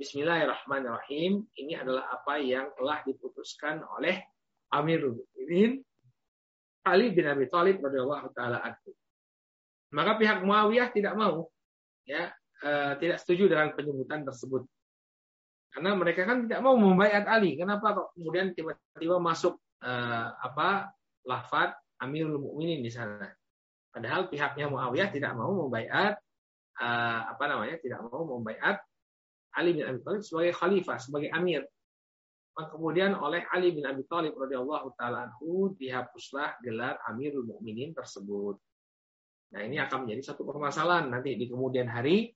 [0.00, 4.24] Bismillahirrahmanirrahim ini adalah apa yang telah diputuskan oleh
[4.72, 5.84] Amirul Mukminin
[6.88, 8.96] Ali bin Abi Thalib radhiyallahu taala anhu.
[9.92, 11.44] Maka pihak Muawiyah tidak mau
[12.08, 12.32] ya
[12.64, 14.64] uh, tidak setuju dengan penyebutan tersebut.
[15.74, 17.58] Karena mereka kan tidak mau membaiat Ali.
[17.58, 20.94] Kenapa kok kemudian tiba-tiba masuk uh, apa
[21.26, 23.26] lafat Amirul Mukminin di sana.
[23.90, 26.14] Padahal pihaknya Muawiyah tidak mau membaiat
[26.78, 28.78] uh, apa namanya tidak mau membaiat
[29.54, 31.62] Ali bin Abi Thalib sebagai khalifah, sebagai amir.
[32.54, 38.58] Kemudian oleh Ali bin Abi Thalib radhiyallahu taala anhu dihapuslah gelar Amirul Mukminin tersebut.
[39.54, 42.30] Nah, ini akan menjadi satu permasalahan nanti di kemudian hari.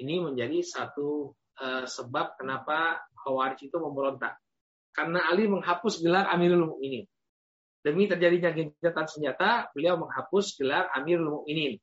[0.00, 4.38] Ini menjadi satu uh, sebab kenapa Khawarij itu memberontak
[4.92, 7.08] karena Ali menghapus gelar Amirul Mukminin.
[7.82, 11.80] Demi terjadinya gencatan senjata, beliau menghapus gelar Amirul Mukminin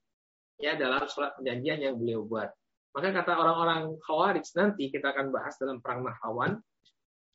[0.61, 2.53] ya dalam surat perjanjian yang beliau buat.
[2.95, 6.61] Maka kata orang-orang Khawarij nanti kita akan bahas dalam perang Nahrawan,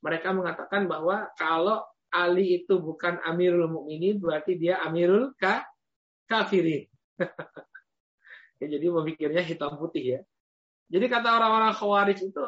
[0.01, 5.67] mereka mengatakan bahwa kalau Ali itu bukan Amirul Mukminin berarti dia Amirul ka
[6.25, 6.87] kafirin.
[8.61, 10.19] ya, jadi memikirnya hitam putih ya.
[10.89, 12.43] Jadi kata orang-orang Khawarij itu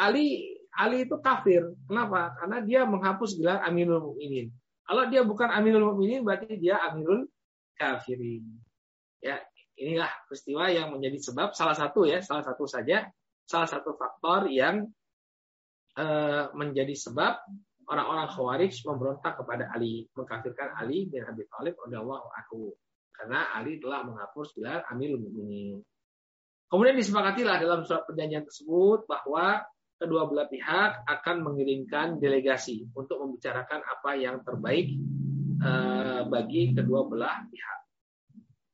[0.00, 1.62] Ali Ali itu kafir.
[1.86, 2.34] Kenapa?
[2.34, 4.50] Karena dia menghapus gelar Amirul Mukminin.
[4.84, 7.30] Kalau dia bukan Amirul Mukminin berarti dia Amirul
[7.78, 8.42] Kafirin.
[9.22, 9.40] Ya,
[9.78, 13.06] inilah peristiwa yang menjadi sebab salah satu ya, salah satu saja,
[13.46, 14.84] salah satu faktor yang
[15.96, 17.38] uh, menjadi sebab
[17.86, 22.74] orang-orang Khawarij memberontak kepada Ali, mengkafirkan Ali bin Abi Thalib radhiyallahu anhu.
[23.14, 25.78] Karena Ali telah menghapus gelar Amirul Mukminin.
[26.74, 29.62] Kemudian disepakatilah dalam surat perjanjian tersebut bahwa
[29.94, 34.90] kedua belah pihak akan mengirimkan delegasi untuk membicarakan apa yang terbaik
[35.62, 37.80] eh, bagi kedua belah pihak.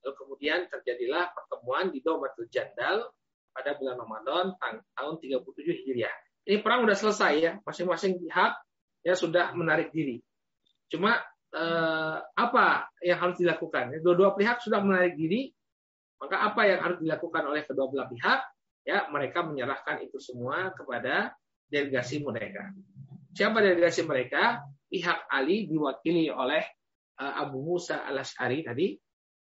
[0.01, 3.05] Lalu kemudian terjadilah pertemuan di Domatul Jandal
[3.53, 4.57] pada bulan Ramadan
[4.97, 6.17] tahun 37 Hijriah.
[6.49, 8.53] Ini perang sudah selesai ya, masing-masing pihak
[9.05, 10.25] ya sudah menarik diri.
[10.89, 11.21] Cuma
[11.53, 13.93] eh, apa yang harus dilakukan?
[14.01, 15.53] Dua-dua pihak sudah menarik diri,
[16.21, 18.41] maka apa yang harus dilakukan oleh kedua belah pihak?
[18.85, 21.35] ya mereka menyerahkan itu semua kepada
[21.69, 22.73] delegasi mereka.
[23.37, 24.65] Siapa delegasi mereka?
[24.91, 26.67] Pihak Ali diwakili oleh
[27.23, 28.99] uh, Abu Musa al Ashari tadi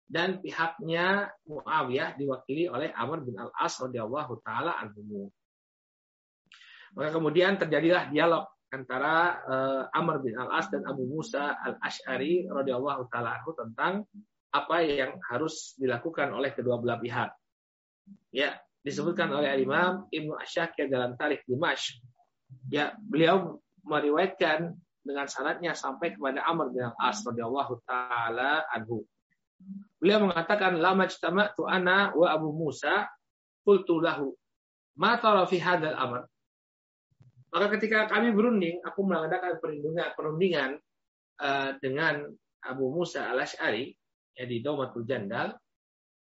[0.08, 5.28] dan pihaknya Muawiyah diwakili oleh Amr bin Al-As radhiyallahu taala anhu.
[6.96, 13.44] Maka kemudian terjadilah dialog antara uh, Amr bin Al-As dan Abu Musa Al-Ash'ari radhiyallahu taala
[13.52, 14.08] tentang
[14.54, 17.34] apa yang harus dilakukan oleh kedua belah pihak.
[18.30, 18.54] Ya,
[18.86, 21.98] disebutkan oleh Imam Ibnu Asyakir dalam Tarikh Dimash.
[22.70, 24.70] Ya, beliau meriwayatkan
[25.02, 29.02] dengan syaratnya sampai kepada Amr bin Al-As radhiyallahu taala anhu.
[29.98, 31.04] Beliau mengatakan lama
[31.52, 33.10] tu ana wa Abu Musa
[33.66, 34.32] qultu lahu
[34.96, 36.24] ma tara fi hadzal amr.
[37.54, 40.70] Maka ketika kami berunding, aku mengadakan perundingan, perundingan
[41.38, 42.26] uh, dengan
[42.66, 43.94] Abu Musa al-Ash'ari
[44.34, 45.54] ya di Daumatul Jandal,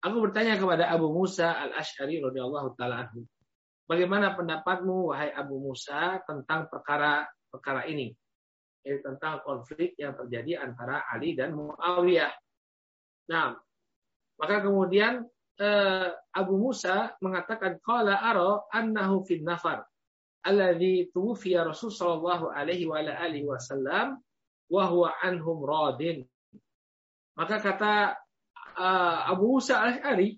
[0.03, 3.23] aku bertanya kepada Abu Musa al-Ash'ari radhiyallahu taala anhu,
[3.87, 8.11] bagaimana pendapatmu wahai Abu Musa tentang perkara perkara ini?
[8.81, 12.33] Yaitu tentang konflik yang terjadi antara Ali dan Muawiyah.
[13.29, 13.53] Nah,
[14.41, 15.21] maka kemudian
[15.61, 19.85] eh, Abu Musa mengatakan qala ara annahu fin nafar
[20.41, 24.17] alladhi tuwfiya Rasul sallallahu alaihi wa alihi wasallam
[24.71, 26.25] wa huwa anhum radin
[27.41, 27.93] maka kata
[28.77, 30.37] uh, Abu Musa al-Ash'ari,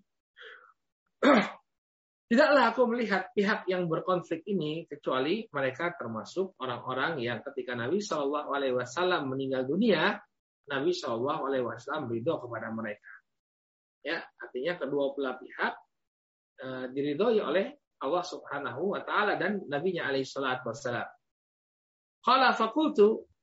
[2.32, 8.56] tidaklah aku melihat pihak yang berkonflik ini kecuali mereka termasuk orang-orang yang ketika Nabi Shallallahu
[8.56, 10.16] Alaihi Wasallam meninggal dunia,
[10.72, 13.12] Nabi Shallallahu Alaihi Wasallam ridho kepada mereka.
[14.00, 15.74] Ya, artinya kedua belah pihak
[16.64, 17.68] uh, diridhoi oleh
[18.00, 21.08] Allah Subhanahu wa taala dan nabinya alaihi salatu wassalam.
[22.24, 22.56] Qala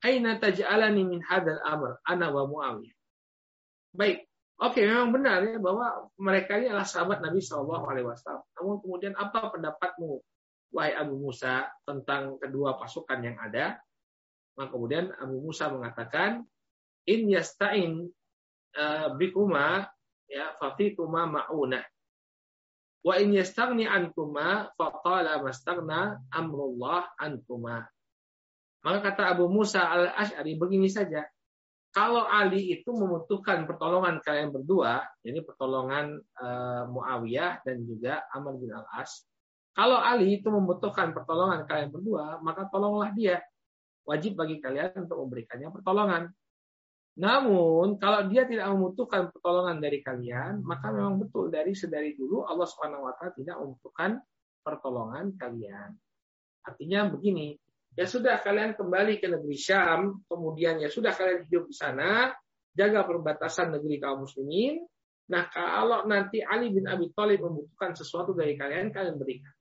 [0.01, 3.00] aina taj'alani min hadzal amr ana wa Muawiyah.
[3.91, 4.23] Baik,
[4.63, 8.45] oke memang benar ya bahwa mereka ini adalah sahabat Nabi Shallallahu Alaihi Wasallam.
[8.55, 10.23] Namun kemudian apa pendapatmu,
[10.71, 13.83] wahai Abu Musa, tentang kedua pasukan yang ada?
[14.55, 16.47] Maka kemudian Abu Musa mengatakan,
[17.11, 18.07] in yasta'in
[18.79, 19.91] uh, bikuma
[20.31, 21.83] ya fafikuma ma'una.
[23.01, 27.89] Wa in yastagni ankuma faqala mastagna amrullah ankuma.
[28.87, 31.27] Maka kata Abu Musa al-Ash'ari begini saja,
[31.91, 38.71] kalau Ali itu membutuhkan pertolongan kalian berdua, ini pertolongan uh, Muawiyah dan juga Amr bin
[38.71, 39.27] Al-As.
[39.75, 43.43] Kalau Ali itu membutuhkan pertolongan kalian berdua, maka tolonglah dia.
[44.07, 46.31] Wajib bagi kalian untuk memberikannya pertolongan.
[47.19, 52.71] Namun kalau dia tidak membutuhkan pertolongan dari kalian, maka memang betul dari sedari dulu Allah
[52.71, 54.23] taala tidak membutuhkan
[54.63, 55.91] pertolongan kalian.
[56.63, 57.59] Artinya begini,
[57.99, 62.31] Ya sudah kalian kembali ke negeri Syam, kemudian ya sudah kalian hidup di sana,
[62.71, 64.87] jaga perbatasan negeri kaum muslimin.
[65.31, 69.55] Nah, kalau nanti Ali bin Abi Thalib membutuhkan sesuatu dari kalian, kalian berikan.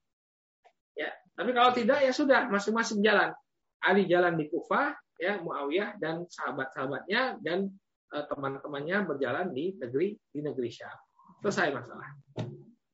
[0.98, 3.34] Ya, tapi kalau tidak ya sudah masing-masing jalan.
[3.86, 7.70] Ali jalan di Kufah, ya Muawiyah dan sahabat-sahabatnya dan
[8.12, 10.98] uh, teman-temannya berjalan di negeri di negeri Syam.
[11.46, 12.10] Selesai masalah.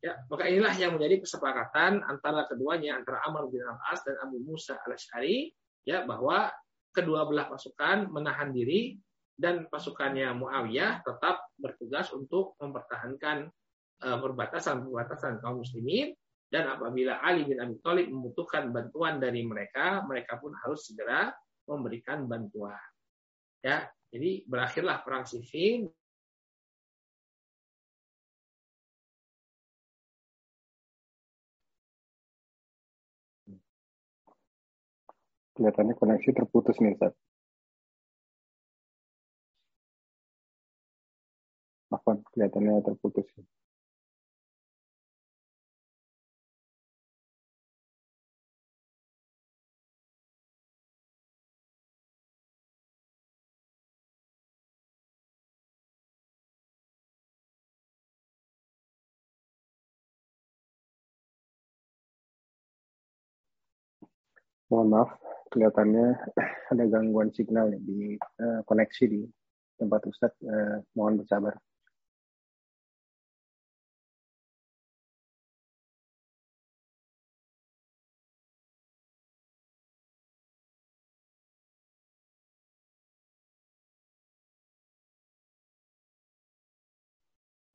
[0.05, 4.77] Ya, maka inilah yang menjadi kesepakatan antara keduanya antara Amr bin Al-As dan Abu Musa
[4.85, 5.49] Al-Asy'ari
[5.81, 6.53] ya bahwa
[6.93, 9.01] kedua belah pasukan menahan diri
[9.33, 13.49] dan pasukannya Muawiyah tetap bertugas untuk mempertahankan
[14.05, 16.13] uh, perbatasan-perbatasan kaum muslimin
[16.53, 21.33] dan apabila Ali bin Abi Thalib membutuhkan bantuan dari mereka, mereka pun harus segera
[21.65, 22.77] memberikan bantuan.
[23.65, 25.89] Ya, jadi berakhirlah perang Siffin
[35.55, 37.15] Kelihatannya koneksi terputus nih, Ustaz.
[41.95, 42.11] Apa?
[42.35, 43.27] Kelihatannya terputus.
[64.75, 65.15] Mohon maaf,
[65.55, 66.07] kelihatannya
[66.75, 69.23] ada gangguan signal di uh, koneksi di
[69.79, 70.35] tempat Ustadz.
[70.43, 71.55] Uh, mohon bersabar.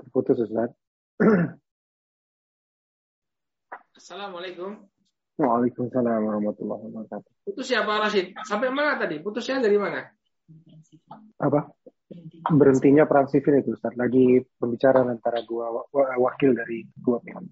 [0.04, 0.76] Terputus Ustadz.
[3.96, 4.99] Assalamualaikum.
[5.40, 7.30] Waalaikumsalam warahmatullahi wabarakatuh.
[7.48, 8.36] Putus siapa Rashid?
[8.44, 9.16] Sampai mana tadi?
[9.24, 10.04] Putusnya dari mana?
[11.40, 11.72] Apa?
[12.50, 13.96] Berhentinya perang sivil itu Ustaz.
[13.96, 15.72] Lagi pembicaraan antara dua
[16.20, 17.44] wakil dari dua pihak.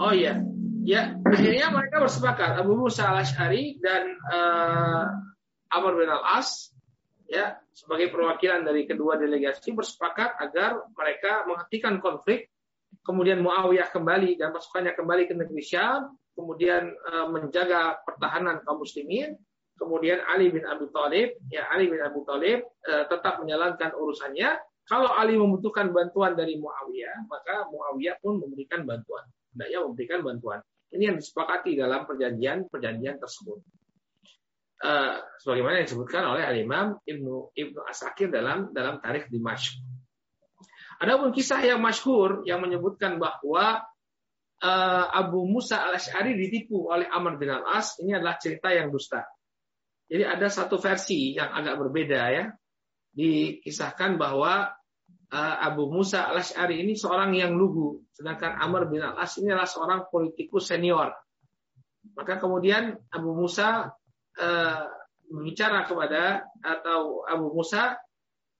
[0.00, 0.40] Oh iya.
[0.88, 5.04] Ya, akhirnya mereka bersepakat Abu Musa al-Ash'ari dan uh,
[5.68, 6.72] Amr bin al-As
[7.28, 12.48] ya sebagai perwakilan dari kedua delegasi bersepakat agar mereka menghentikan konflik
[13.06, 19.34] kemudian Muawiyah kembali dan pasukannya kembali ke negeri Syam, kemudian uh, menjaga pertahanan kaum muslimin,
[19.74, 24.58] kemudian Ali bin Abi Thalib, ya Ali bin Abi Thalib uh, tetap menjalankan urusannya.
[24.88, 29.26] Kalau Ali membutuhkan bantuan dari Muawiyah, maka Muawiyah pun memberikan bantuan.
[29.52, 30.60] Hendaknya memberikan bantuan.
[30.88, 33.60] Ini yang disepakati dalam perjanjian-perjanjian tersebut.
[34.78, 39.82] Uh, sebagaimana yang disebutkan oleh Al Imam Ibnu Ibnu Asakir dalam dalam tarikh Dimashq.
[40.98, 43.86] Adapun kisah yang masyhur yang menyebutkan bahwa
[44.62, 48.90] uh, Abu Musa al Ashari ditipu oleh Amr bin al As ini adalah cerita yang
[48.90, 49.22] dusta.
[50.08, 52.44] Jadi ada satu versi yang agak berbeda ya.
[53.14, 54.74] Dikisahkan bahwa
[55.30, 59.54] uh, Abu Musa al Ashari ini seorang yang lugu, sedangkan Amr bin al As ini
[59.54, 61.14] adalah seorang politikus senior.
[62.18, 63.94] Maka kemudian Abu Musa
[64.34, 64.82] uh,
[65.30, 68.00] berbicara kepada atau Abu Musa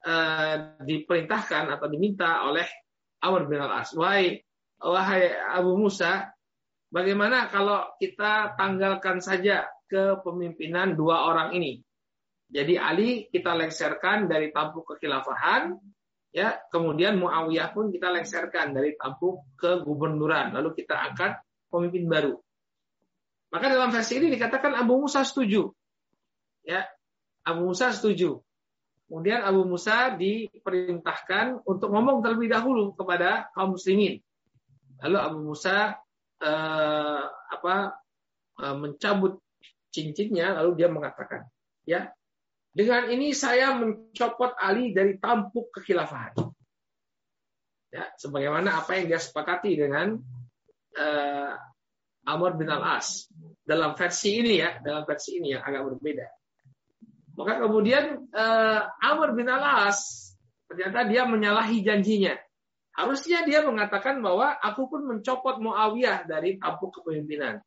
[0.04, 2.66] uh, diperintahkan atau diminta oleh
[3.24, 3.94] Amr bin al-As.
[3.98, 4.38] Wahai,
[4.78, 6.30] wahai Abu Musa,
[6.92, 11.82] bagaimana kalau kita tanggalkan saja kepemimpinan dua orang ini?
[12.48, 15.76] Jadi Ali kita lengserkan dari tampuk kekhilafahan,
[16.32, 22.34] ya kemudian Muawiyah pun kita lengserkan dari tampuk ke gubernuran, lalu kita angkat pemimpin baru.
[23.48, 25.72] Maka dalam versi ini dikatakan Abu Musa setuju.
[26.64, 26.84] Ya,
[27.44, 28.40] Abu Musa setuju.
[29.08, 34.20] Kemudian Abu Musa diperintahkan untuk ngomong terlebih dahulu kepada kaum muslimin.
[35.00, 35.96] Lalu Abu Musa
[36.44, 37.74] eh, apa
[38.60, 39.40] eh, mencabut
[39.88, 41.48] cincinnya lalu dia mengatakan,
[41.88, 42.12] ya,
[42.68, 46.36] dengan ini saya mencopot Ali dari tampuk kekhilafahan.
[47.88, 50.20] Ya, sebagaimana apa yang dia sepakati dengan
[50.92, 51.52] eh,
[52.28, 53.24] Amr bin Al-As
[53.64, 56.28] dalam versi ini ya, dalam versi ini yang agak berbeda.
[57.38, 60.34] Maka kemudian uh, Amr bin Al-As
[60.66, 62.34] ternyata dia menyalahi janjinya.
[62.98, 67.62] Harusnya dia mengatakan bahwa aku pun mencopot Muawiyah dari tampuk kepemimpinan.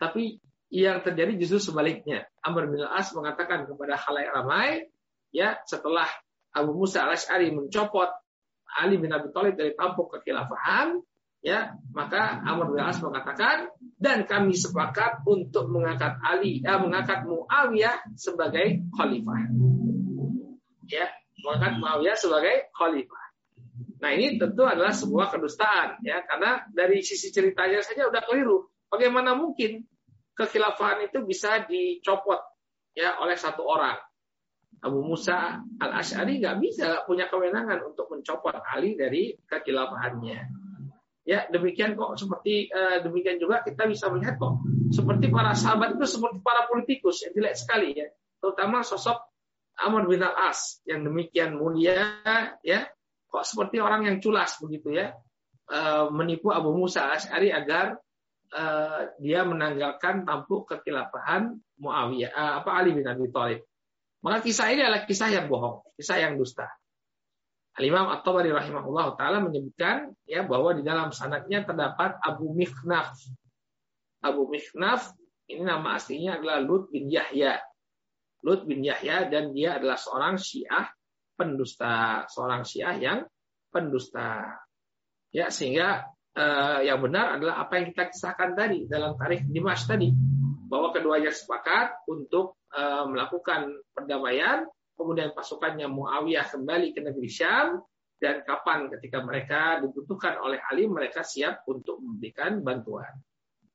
[0.00, 0.40] Tapi
[0.72, 2.24] yang terjadi justru sebaliknya.
[2.40, 4.88] Amr bin Al-As mengatakan kepada khalayak ramai,
[5.36, 6.08] ya setelah
[6.56, 8.08] Abu Musa al-Ash'ari mencopot
[8.80, 10.96] Ali bin Abi Thalib dari tampuk kekhilafahan,
[11.40, 18.16] ya maka Amr bin As mengatakan dan kami sepakat untuk mengangkat Ali eh, mengangkat Muawiyah
[18.16, 19.48] sebagai khalifah.
[20.88, 21.08] Ya
[21.40, 23.24] mengangkat Muawiyah sebagai khalifah.
[24.00, 26.24] Nah ini tentu adalah sebuah kedustaan ya.
[26.24, 28.68] Karena dari sisi ceritanya saja udah keliru.
[28.88, 29.84] Bagaimana mungkin
[30.36, 32.40] kekhilafahan itu bisa dicopot
[32.96, 33.96] ya oleh satu orang?
[34.80, 40.69] Abu Musa al Ashari nggak bisa punya kewenangan untuk mencopot Ali dari kekhilafahannya
[41.30, 46.02] Ya, demikian kok seperti uh, demikian juga kita bisa melihat kok seperti para sahabat itu
[46.02, 48.10] seperti para politikus yang jelek sekali ya.
[48.42, 49.30] Terutama sosok
[49.78, 52.18] Amr bin Al-As yang demikian mulia
[52.66, 52.90] ya.
[53.30, 55.14] Kok seperti orang yang culas begitu ya.
[55.70, 57.94] Uh, menipu Abu Musa Al-Asy'ari agar
[58.50, 63.62] uh, dia menanggalkan tampuk kekhilafahan Muawiyah uh, apa Ali bin Abi Thalib.
[64.26, 66.66] Maka kisah ini adalah kisah yang bohong, kisah yang dusta.
[67.78, 73.14] Al-Imam At-Tabari rahimahullah taala menyebutkan ya bahwa di dalam sanadnya terdapat Abu Mikhnaf.
[74.20, 75.14] Abu Mikhnaf
[75.50, 77.62] ini nama aslinya adalah Lut bin Yahya.
[78.42, 80.90] Lut bin Yahya dan dia adalah seorang Syiah
[81.38, 83.18] pendusta, seorang Syiah yang
[83.70, 84.60] pendusta.
[85.30, 90.10] Ya, sehingga eh, yang benar adalah apa yang kita kisahkan tadi dalam tarikh Dimash tadi
[90.70, 94.66] bahwa keduanya sepakat untuk eh, melakukan perdamaian
[95.00, 97.80] kemudian pasukannya Muawiyah kembali ke negeri Syam,
[98.20, 103.08] dan kapan ketika mereka dibutuhkan oleh Ali, mereka siap untuk memberikan bantuan.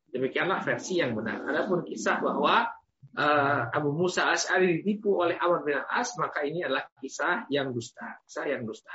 [0.06, 1.50] Demikianlah versi yang benar.
[1.50, 2.70] Adapun kisah bahwa
[3.18, 8.22] uh, Abu Musa Ash'ari ditipu oleh Amr bin As, maka ini adalah kisah yang dusta.
[8.30, 8.94] Kisah yang dusta.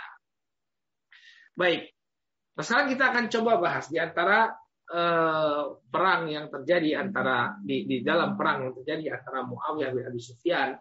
[1.58, 1.90] Baik.
[2.54, 4.54] Nah, sekarang kita akan coba bahas di antara
[4.86, 10.22] uh, perang yang terjadi antara di, di dalam perang yang terjadi antara Muawiyah bin Abi
[10.22, 10.78] Sufyan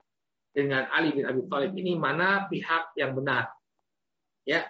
[0.60, 3.55] dengan Ali bin Abi Thalib ini mana pihak yang benar.
[4.43, 4.68] Ya.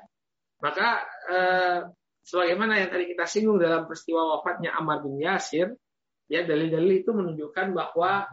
[0.61, 1.79] Maka eh,
[2.21, 5.73] sebagaimana yang tadi kita singgung dalam peristiwa wafatnya Ammar bin Yasir,
[6.29, 8.29] ya dalil-dalil itu menunjukkan bahwa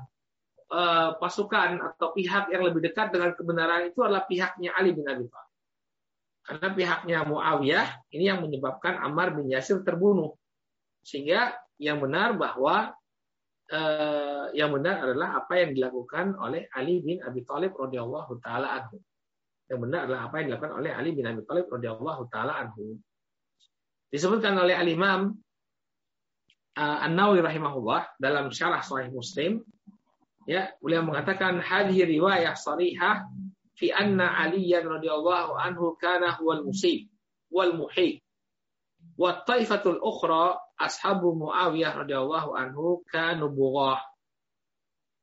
[0.68, 5.24] eh, pasukan atau pihak yang lebih dekat dengan kebenaran itu adalah pihaknya Ali bin Abi
[5.24, 5.54] Thalib.
[6.46, 10.38] Karena pihaknya Muawiyah ini yang menyebabkan Ammar bin Yasir terbunuh.
[11.02, 12.94] Sehingga yang benar bahwa
[13.71, 18.99] eh, yang benar adalah apa yang dilakukan oleh Ali bin Abi Thalib radhiyallahu taala anhu.
[19.67, 22.99] Yang benar adalah apa yang dilakukan oleh Ali bin Abi Thalib radhiyallahu taala anhu.
[24.11, 25.35] Disebutkan oleh Al Imam
[26.79, 29.64] uh, An-Nawawi rahimahullah dalam syarah Sahih Muslim
[30.47, 33.27] ya beliau mengatakan hadhihi riwayah sarihah
[33.75, 37.11] fi anna Aliyan radhiyallahu anhu kana huwal musib
[37.51, 38.23] wal muhib
[39.17, 44.01] Wa taifatul ukhra ashabu Muawiyah radhiyallahu anhu kanu bughah.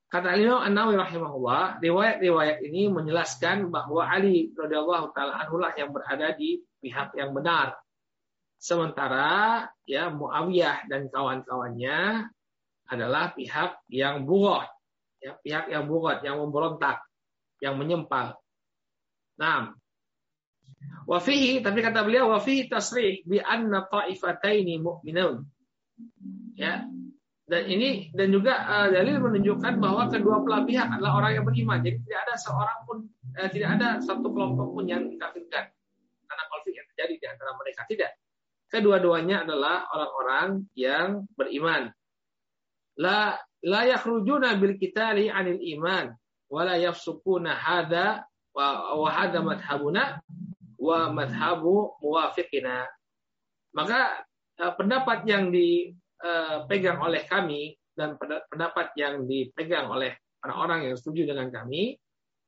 [0.09, 6.37] Kata Imam An-Nawawi rahimahullah, riwayat-riwayat ini menjelaskan bahwa Ali radhiyallahu taala anhu lah yang berada
[6.37, 7.77] di pihak yang benar.
[8.61, 12.29] Sementara ya Muawiyah dan kawan-kawannya
[12.93, 14.69] adalah pihak yang bughah,
[15.17, 17.01] ya, pihak yang bughah, yang memberontak,
[17.57, 18.37] yang menyempal.
[19.41, 19.73] Nah,
[21.03, 25.43] Wafihi, tapi kata beliau wafihi tasrih bi anna ta'ifataini mu'minun.
[26.55, 26.87] Ya.
[27.43, 31.83] Dan ini dan juga uh, dalil menunjukkan bahwa kedua belah pihak adalah orang yang beriman.
[31.83, 32.97] Jadi tidak ada seorang pun
[33.35, 35.67] uh, tidak ada satu kelompok pun yang dikafirkan
[36.23, 38.11] karena konflik yang terjadi di antara mereka tidak.
[38.71, 41.91] Kedua-duanya adalah orang-orang yang beriman.
[42.97, 46.15] La la yakhrujuna bil qitali 'anil iman
[46.47, 48.23] wa la yafsukuna hadza
[48.55, 50.21] wa, hadza madhhabuna
[50.83, 52.83] wa madhabu muwafiqina.
[53.71, 54.27] Maka
[54.59, 58.19] uh, pendapat yang dipegang eh, oleh kami dan
[58.51, 60.11] pendapat yang dipegang oleh
[60.43, 61.95] orang-orang yang setuju dengan kami,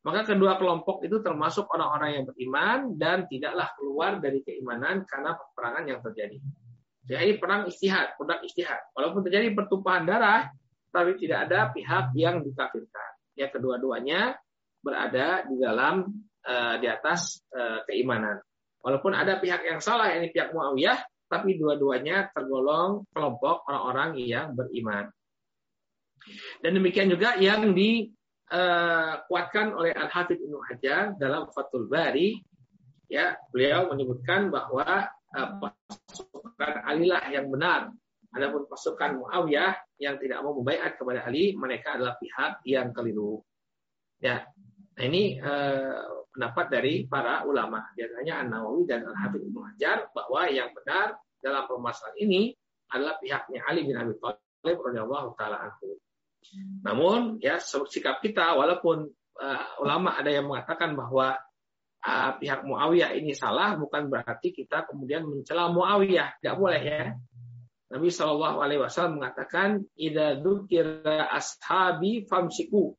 [0.06, 5.84] maka kedua kelompok itu termasuk orang-orang yang beriman dan tidaklah keluar dari keimanan karena peperangan
[5.90, 6.38] yang terjadi.
[7.06, 8.82] Jadi perang istihad, produk istihad.
[8.98, 10.50] Walaupun terjadi pertumpahan darah,
[10.90, 13.12] tapi tidak ada pihak yang dikafirkan.
[13.38, 14.38] Ya kedua-duanya
[14.82, 16.10] berada di dalam
[16.46, 18.40] uh, di atas uh, keimanan.
[18.86, 25.10] Walaupun ada pihak yang salah, ini pihak Muawiyah, tapi dua-duanya tergolong kelompok orang-orang yang beriman.
[26.62, 32.38] Dan demikian juga yang dikuatkan oleh Al-Hafidh Ibnu Hajar dalam Fathul Bari,
[33.10, 37.90] ya beliau menyebutkan bahwa pasukan Alilah yang benar.
[38.36, 43.40] Adapun pasukan Muawiyah yang tidak mau membaiat kepada Ali, mereka adalah pihak yang keliru.
[44.20, 44.44] Ya,
[44.94, 45.40] nah ini
[46.36, 47.88] pendapat dari para ulama.
[47.96, 52.52] Biasanya An-Nawawi dan Al-Hafidh Ibnu Hajar bahwa yang benar dalam permasalahan ini
[52.92, 55.98] adalah pihaknya Ali bin Abi Thalib radhiyallahu taala anhu.
[56.86, 59.10] Namun ya sikap kita walaupun
[59.42, 61.34] uh, ulama ada yang mengatakan bahwa
[62.06, 67.04] uh, pihak Muawiyah ini salah bukan berarti kita kemudian mencela Muawiyah, tidak boleh ya.
[67.86, 72.98] Nabi Shallallahu Wasallam mengatakan, "Ida dzukira ashabi famsiku."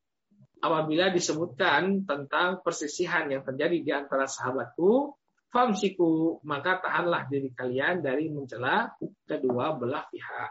[0.60, 5.14] Apabila disebutkan tentang persisihan yang terjadi di antara sahabatku,
[5.52, 8.92] famsiku, maka tahanlah diri kalian dari mencela
[9.24, 10.50] kedua belah pihak.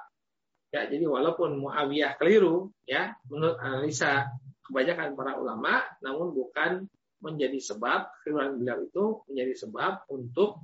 [0.74, 4.28] Ya, jadi walaupun Muawiyah keliru, ya, menurut analisa
[4.68, 6.90] kebanyakan para ulama, namun bukan
[7.24, 10.60] menjadi sebab kekeliruan beliau itu menjadi sebab untuk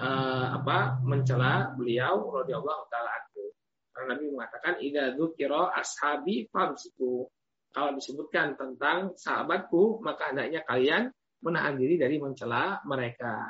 [0.00, 3.52] uh, apa mencela beliau radhiyallahu taala anhu.
[3.92, 7.28] Karena Nabi mengatakan idza dzukira ashabi famsiku
[7.72, 11.08] kalau disebutkan tentang sahabatku, maka hendaknya kalian
[11.40, 13.48] menahan diri dari mencela mereka.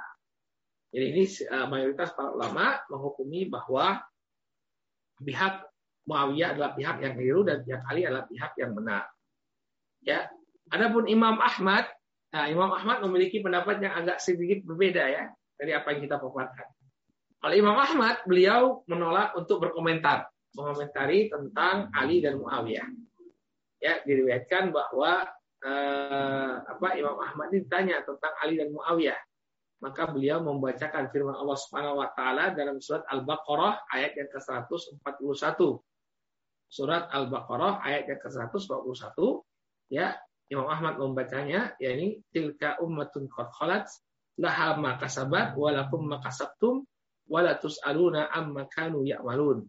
[0.94, 3.98] Jadi ini uh, mayoritas para ulama menghukumi bahwa
[5.18, 5.66] pihak
[6.02, 9.06] Muawiyah adalah pihak yang keliru dan pihak Ali adalah pihak yang benar.
[10.02, 10.30] Ya.
[10.72, 11.84] Adapun Imam Ahmad,
[12.32, 16.68] nah Imam Ahmad memiliki pendapat yang agak sedikit berbeda ya dari apa yang kita paparkan.
[17.42, 22.88] Kalau Imam Ahmad, beliau menolak untuk berkomentar, mengomentari tentang Ali dan Muawiyah
[23.82, 25.26] ya diriwayatkan bahwa
[25.66, 29.18] eh, apa Imam Ahmad ini ditanya tentang Ali dan Muawiyah
[29.82, 35.58] maka beliau membacakan firman Allah Subhanahu wa taala dalam surat Al-Baqarah ayat yang ke-141.
[36.70, 39.18] Surat Al-Baqarah ayat yang ke-141
[39.90, 40.14] ya
[40.46, 43.90] Imam Ahmad membacanya yakni tilka ummatun qad khalat
[44.38, 46.86] laha ma kasabat wa lakum ma kasabtum
[47.26, 49.66] wa la tusaluna amma kanu ya'malun.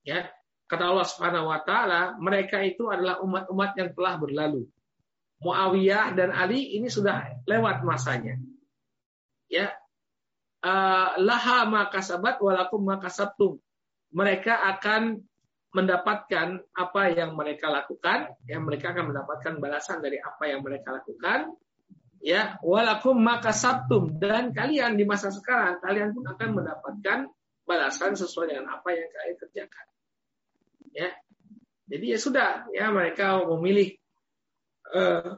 [0.00, 0.32] Ya,
[0.74, 4.66] Kata Allah Subhanahu wa taala, mereka itu adalah umat-umat yang telah berlalu.
[5.38, 8.34] Muawiyah dan Ali ini sudah lewat masanya.
[9.46, 9.70] Ya.
[10.66, 13.62] Uh, laha makasabat walakum makasabtum.
[14.10, 15.22] Mereka akan
[15.70, 21.54] mendapatkan apa yang mereka lakukan, yang mereka akan mendapatkan balasan dari apa yang mereka lakukan.
[22.18, 27.30] Ya, walakum makasabtum dan kalian di masa sekarang kalian pun akan mendapatkan
[27.62, 29.93] balasan sesuai dengan apa yang kalian kerjakan
[30.94, 31.10] ya.
[31.84, 33.92] Jadi ya sudah ya mereka memilih
[34.94, 35.36] uh,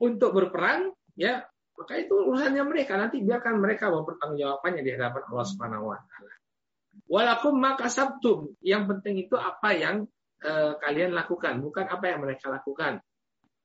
[0.00, 1.44] untuk berperang ya.
[1.74, 2.94] Maka itu urusannya mereka.
[2.94, 6.34] Nanti biarkan mereka mempertanggungjawabannya di hadapan Allah Subhanahu wa taala.
[7.10, 10.06] Walakum maka sabtum yang penting itu apa yang
[10.46, 13.02] uh, kalian lakukan bukan apa yang mereka lakukan.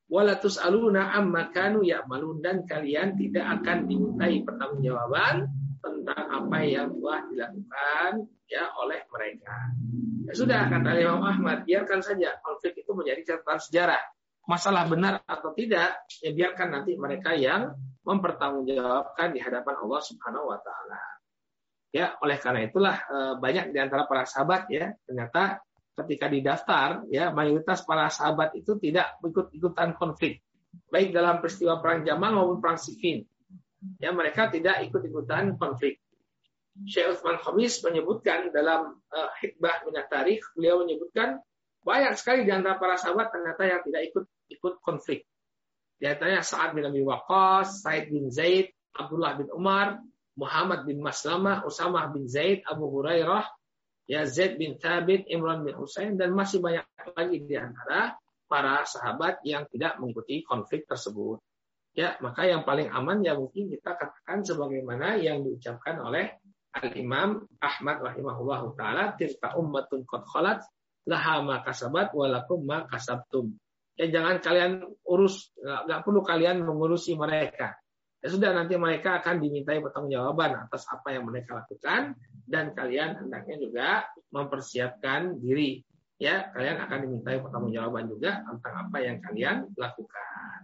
[0.10, 2.41] Walatus aluna amma kanu ya'malun.
[2.41, 8.11] Dan kalian tidak akan dimintai pertanggungjawaban tentang apa yang telah dilakukan
[8.47, 9.55] ya oleh mereka.
[10.30, 14.01] Ya sudah kata Imam Ahmad, biarkan saja konflik itu menjadi catatan sejarah.
[14.49, 20.59] Masalah benar atau tidak, ya biarkan nanti mereka yang mempertanggungjawabkan di hadapan Allah Subhanahu wa
[20.61, 21.01] taala.
[21.89, 25.57] Ya, oleh karena itulah eh, banyak di antara para sahabat ya ternyata
[25.97, 30.39] ketika didaftar ya mayoritas para sahabat itu tidak ikut-ikutan konflik
[30.89, 33.25] baik dalam peristiwa perang Jamal maupun perang Siffin.
[33.99, 36.03] Ya, mereka tidak ikut-ikutan konflik.
[36.88, 41.39] Syekh Utsman Khamis menyebutkan dalam uh, hikbah minat tarikh, beliau menyebutkan
[41.84, 45.27] banyak sekali di antara para sahabat ternyata yang tidak ikut ikut konflik.
[45.99, 49.99] Di antaranya Sa'ad bin Abi Waqqas, Said bin Zaid, Abdullah bin Umar,
[50.39, 53.43] Muhammad bin Maslamah, Usamah bin Zaid, Abu Hurairah,
[54.07, 58.15] ya Zaid bin Thabit, Imran bin Husain dan masih banyak lagi di antara
[58.47, 61.43] para sahabat yang tidak mengikuti konflik tersebut.
[61.97, 66.37] Ya, maka yang paling aman ya mungkin kita katakan sebagaimana yang diucapkan oleh
[66.69, 70.61] Al-Imam Ahmad rahimahullah taala, "Tilka ummatun qad khalat
[71.09, 73.57] laha ma kasabat walakum ma kasabtum."
[73.97, 74.71] Ya jangan kalian
[75.03, 77.75] urus, nggak perlu kalian mengurusi mereka.
[78.19, 83.55] Ya sudah nanti mereka akan dimintai pertanggungjawaban atas apa yang mereka lakukan dan kalian hendaknya
[83.59, 83.89] juga
[84.31, 85.79] mempersiapkan diri.
[86.19, 90.59] Ya, kalian akan dimintai pertanggungjawaban juga tentang apa yang kalian lakukan.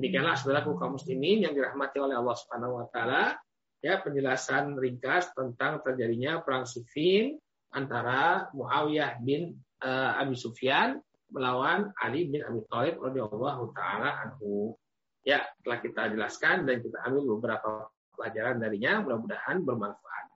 [0.00, 3.36] Demikianlah saudaraku kaum muslimin yang dirahmati oleh Allah Subhanahu wa taala,
[3.84, 7.36] ya penjelasan ringkas tentang terjadinya perang Siffin
[7.76, 14.72] antara Muawiyah bin uh, Abi Sufyan melawan Ali bin Abi Thalib radhiyallahu taala anhu.
[15.20, 20.26] Ya, telah kita jelaskan dan kita ambil beberapa pelajaran darinya, mudah-mudahan bermanfaat.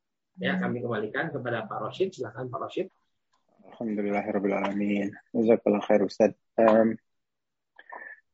[0.45, 2.12] Ya, kami kembalikan kepada Pak Roshid.
[2.12, 2.93] Silakan Pak Roshid.
[3.73, 5.09] Alhamdulillahirrahmanirrahim.
[5.33, 6.37] Jazakallah khair Ustaz.
[6.61, 7.01] Um,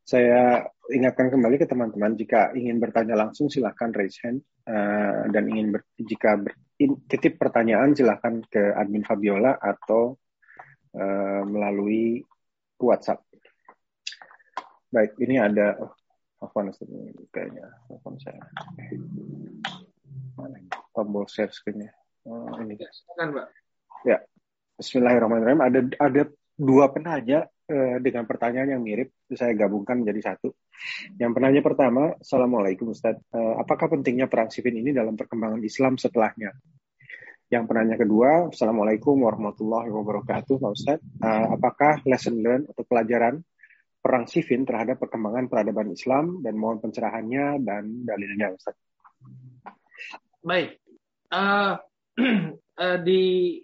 [0.03, 5.75] saya ingatkan kembali ke teman-teman jika ingin bertanya langsung silahkan raise hand uh, dan ingin
[5.75, 10.19] ber, jika ber, in, titip pertanyaan silahkan ke admin Fabiola atau
[10.99, 12.21] uh, melalui
[12.81, 13.23] WhatsApp.
[14.91, 15.79] Baik, ini ada
[16.41, 18.41] Afwan ini kayaknya telepon saya.
[20.41, 20.57] Mana
[20.97, 21.93] tombol share screen-nya?
[22.25, 22.81] Oh, ini.
[22.81, 23.47] Mbak.
[24.09, 24.25] Ya.
[24.81, 25.61] Bismillahirrahmanirrahim.
[25.61, 26.23] Ada ada
[26.57, 29.13] dua penanya eh, dengan pertanyaan yang mirip.
[29.37, 30.55] Saya gabungkan menjadi satu.
[31.19, 33.19] Yang penanya pertama, Assalamualaikum Ustaz.
[33.19, 36.51] Eh, apakah pentingnya perang sifin ini dalam perkembangan Islam setelahnya?
[37.51, 41.03] Yang penanya kedua, Assalamualaikum warahmatullahi wabarakatuh, Pak Ustaz.
[41.19, 43.43] Uh, apakah lesson learned atau pelajaran
[43.99, 48.79] perang Siffin terhadap perkembangan peradaban Islam dan mohon pencerahannya dan dalilnya Ustaz.
[50.47, 50.79] Baik.
[51.27, 51.75] Uh,
[52.79, 53.59] uh, di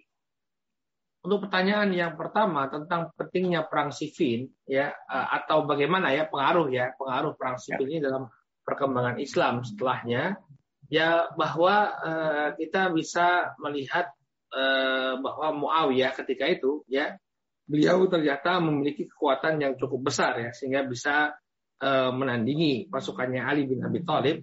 [1.27, 6.95] untuk pertanyaan yang pertama tentang pentingnya perang Siffin ya uh, atau bagaimana ya pengaruh ya
[6.95, 8.31] pengaruh perang Siffin ini dalam
[8.63, 10.39] perkembangan Islam setelahnya
[10.87, 14.07] ya bahwa uh, kita bisa melihat
[14.55, 17.19] uh, bahwa Muawiyah ketika itu ya
[17.67, 21.35] beliau ternyata memiliki kekuatan yang cukup besar ya sehingga bisa
[21.83, 24.39] uh, menandingi pasukannya Ali bin Abi Thalib.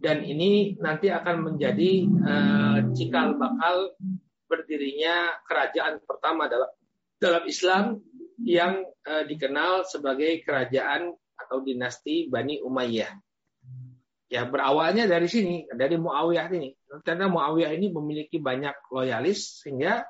[0.00, 3.92] Dan ini nanti akan menjadi uh, cikal bakal
[4.50, 6.70] berdirinya kerajaan pertama dalam
[7.22, 8.02] dalam Islam
[8.42, 13.12] yang uh, dikenal sebagai kerajaan atau dinasti Bani Umayyah.
[14.30, 16.70] Ya berawalnya dari sini, dari Muawiyah ini.
[17.02, 20.06] Karena Muawiyah ini memiliki banyak loyalis sehingga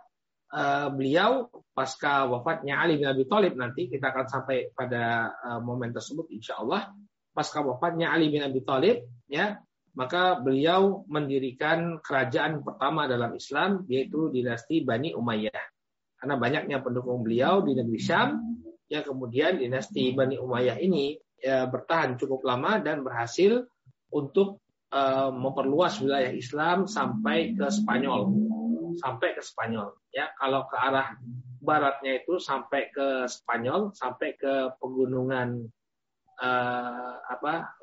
[0.52, 5.94] uh, beliau pasca wafatnya Ali bin Abi Thalib nanti kita akan sampai pada uh, momen
[5.94, 6.90] tersebut insya Allah
[7.32, 9.56] pasca wafatnya Ali bin Abi Thalib ya
[10.00, 15.60] maka beliau mendirikan kerajaan pertama dalam Islam yaitu dinasti Bani Umayyah
[16.16, 18.40] karena banyaknya pendukung beliau di negeri Syam
[18.88, 23.68] yang kemudian dinasti Bani Umayyah ini ya, bertahan cukup lama dan berhasil
[24.08, 24.64] untuk
[24.96, 28.32] uh, memperluas wilayah Islam sampai ke Spanyol
[28.98, 29.94] sampai ke Spanyol.
[30.10, 31.14] Ya, kalau ke arah
[31.60, 35.70] baratnya itu sampai ke Spanyol, sampai ke pegunungan
[36.40, 37.79] uh, apa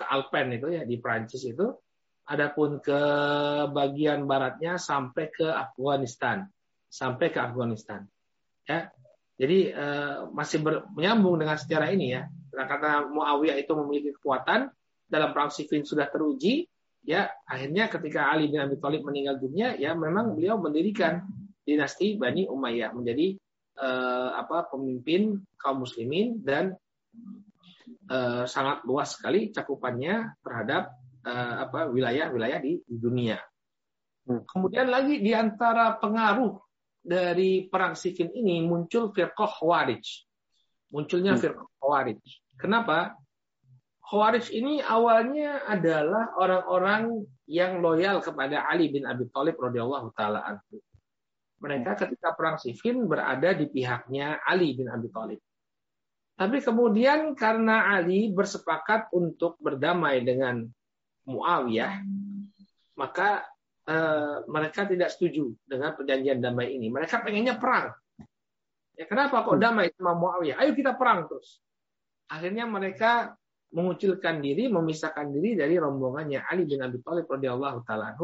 [0.00, 1.68] ke Alpen itu ya di Prancis itu.
[2.30, 3.00] Adapun ke
[3.74, 6.46] bagian baratnya sampai ke Afghanistan,
[6.88, 8.06] sampai ke Afghanistan.
[8.64, 8.86] Ya,
[9.34, 12.30] jadi uh, masih ber, menyambung dengan sejarah ini ya.
[12.54, 14.70] Karena Muawiyah itu memiliki kekuatan
[15.10, 16.70] dalam perang Siffin sudah teruji,
[17.04, 21.24] ya akhirnya ketika Ali bin Abi Thalib meninggal dunia ya memang beliau mendirikan
[21.64, 23.36] dinasti Bani Umayyah menjadi
[23.80, 26.76] eh, apa pemimpin kaum muslimin dan
[28.10, 30.94] eh, sangat luas sekali cakupannya terhadap
[31.26, 33.38] eh, apa wilayah-wilayah di, di dunia.
[34.26, 34.44] Hmm.
[34.44, 36.54] Kemudian lagi di antara pengaruh
[37.00, 40.04] dari perang Siffin ini muncul firqah Khawarij.
[40.92, 41.40] Munculnya hmm.
[41.40, 42.20] firqah Khawarij.
[42.60, 43.16] Kenapa?
[44.04, 50.78] Khawarij ini awalnya adalah orang-orang yang loyal kepada Ali bin Abi Thalib radhiyallahu taala anhu.
[51.60, 55.40] Mereka ketika perang Siffin berada di pihaknya Ali bin Abi Thalib.
[56.40, 60.64] Tapi kemudian karena Ali bersepakat untuk berdamai dengan
[61.28, 62.00] Muawiyah,
[62.96, 63.44] maka
[63.84, 66.88] uh, mereka tidak setuju dengan perjanjian damai ini.
[66.88, 67.92] Mereka pengennya perang.
[68.96, 70.56] Ya kenapa kok damai sama Muawiyah?
[70.64, 71.60] Ayo kita perang terus.
[72.32, 73.36] Akhirnya mereka
[73.76, 78.16] mengucilkan diri, memisahkan diri dari rombongannya Ali bin Abi Thalib radhiyallahu taala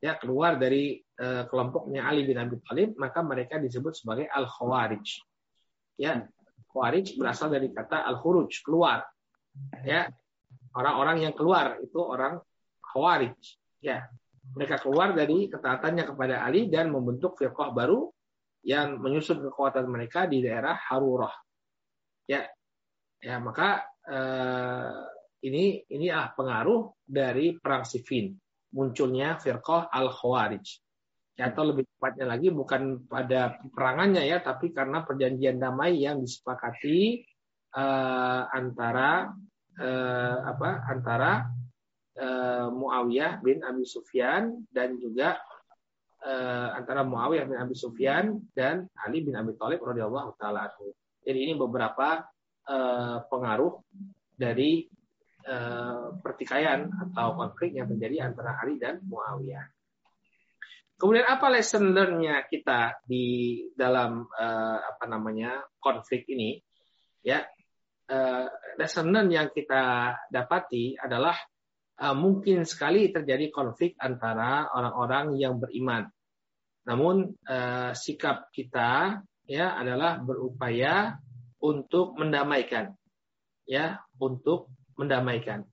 [0.00, 5.20] ya keluar dari uh, kelompoknya Ali bin Abi Thalib, maka mereka disebut sebagai al-khawarij.
[6.00, 6.24] Ya,
[6.74, 9.06] khawarij berasal dari kata al-khuruj, keluar.
[9.86, 10.10] Ya,
[10.74, 12.42] orang-orang yang keluar itu orang
[12.82, 13.38] khawarij.
[13.78, 14.10] Ya,
[14.58, 18.10] mereka keluar dari ketaatannya kepada Ali dan membentuk firqah baru
[18.66, 21.32] yang menyusun kekuatan mereka di daerah Harurah.
[22.26, 22.42] Ya,
[23.22, 24.98] ya maka eh,
[25.46, 28.32] ini ini ah pengaruh dari perang Siffin
[28.74, 30.83] munculnya firqah al khawarij ya,
[31.34, 37.26] atau lebih tepatnya lagi bukan pada perangannya ya tapi karena perjanjian damai yang disepakati
[37.74, 39.34] eh, antara
[39.78, 41.50] eh, apa antara
[42.14, 45.34] eh, Muawiyah bin Abi Sufyan dan juga
[46.22, 50.70] eh, antara Muawiyah bin Abi Sufyan dan Ali bin Abi Thalib radhiyallahu taala
[51.24, 52.20] Jadi ini beberapa
[52.68, 53.80] uh, pengaruh
[54.34, 54.88] dari
[55.46, 59.73] uh, pertikaian atau konflik yang terjadi antara Ali dan Muawiyah.
[61.04, 66.56] Kemudian apa lesson learn-nya kita di dalam uh, apa namanya konflik ini?
[67.20, 67.44] Ya,
[68.08, 68.48] uh,
[68.80, 71.36] lesson learn yang kita dapati adalah
[72.00, 76.08] uh, mungkin sekali terjadi konflik antara orang-orang yang beriman.
[76.88, 81.20] Namun uh, sikap kita ya adalah berupaya
[81.60, 82.96] untuk mendamaikan
[83.68, 85.68] ya untuk mendamaikan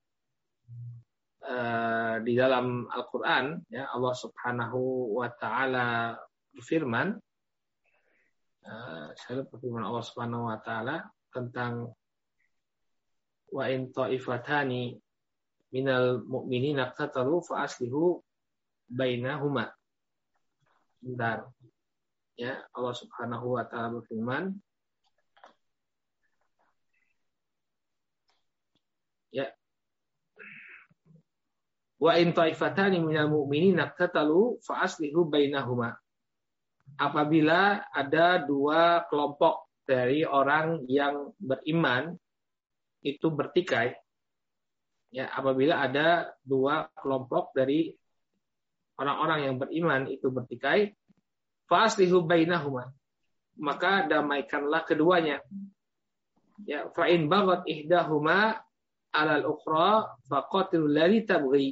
[1.52, 6.16] uh, di dalam Al-Qur'an ya Allah Subhanahu wa taala
[6.56, 7.20] berfirman
[8.64, 11.92] uh, saya lupa firman Allah Subhanahu wa taala tentang
[13.52, 14.96] wa in ta'ifatani
[15.76, 18.20] minal mu'minina qatalu fa aslihu
[18.92, 19.72] bainahuma.
[21.00, 21.48] Bentar.
[22.36, 24.60] Ya, Allah Subhanahu wa taala berfirman,
[29.32, 29.48] Ya.
[32.02, 35.94] Wa in taifatani minal mu'minina qatalu fa aslihu bainahuma.
[36.98, 42.18] Apabila ada dua kelompok dari orang yang beriman
[43.06, 43.94] itu bertikai,
[45.14, 47.94] ya apabila ada dua kelompok dari
[48.98, 50.98] orang-orang yang beriman itu bertikai,
[51.70, 52.90] faslihu bainahuma.
[53.62, 55.38] Maka damaikanlah keduanya.
[56.66, 58.58] Ya, fa in bagat ihdahuma
[59.14, 61.68] alal ukhra faqatilul ladzi tabghi.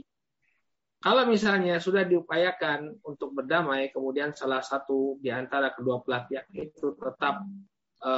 [0.99, 6.91] Kalau misalnya sudah diupayakan untuk berdamai, kemudian salah satu di antara kedua belah pihak itu
[6.99, 7.39] tetap
[8.03, 8.11] e,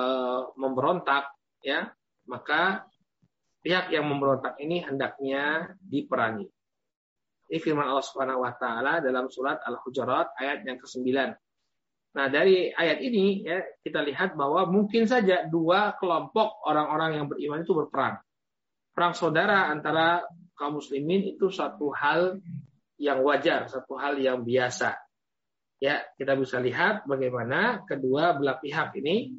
[0.58, 1.30] memberontak,
[1.62, 1.86] ya,
[2.26, 2.82] maka
[3.62, 6.50] pihak yang memberontak ini hendaknya diperangi.
[7.54, 11.06] Ini firman Allah Subhanahu wa taala dalam surat Al-Hujurat ayat yang ke-9.
[12.12, 17.62] Nah, dari ayat ini ya kita lihat bahwa mungkin saja dua kelompok orang-orang yang beriman
[17.62, 18.18] itu berperang
[18.92, 20.22] perang saudara antara
[20.60, 22.38] kaum muslimin itu satu hal
[23.02, 24.94] yang wajar, satu hal yang biasa.
[25.82, 29.34] Ya, kita bisa lihat bagaimana kedua belah pihak ini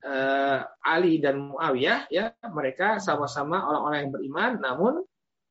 [0.00, 4.94] eh, Ali dan Muawiyah ya, mereka sama-sama orang-orang yang beriman namun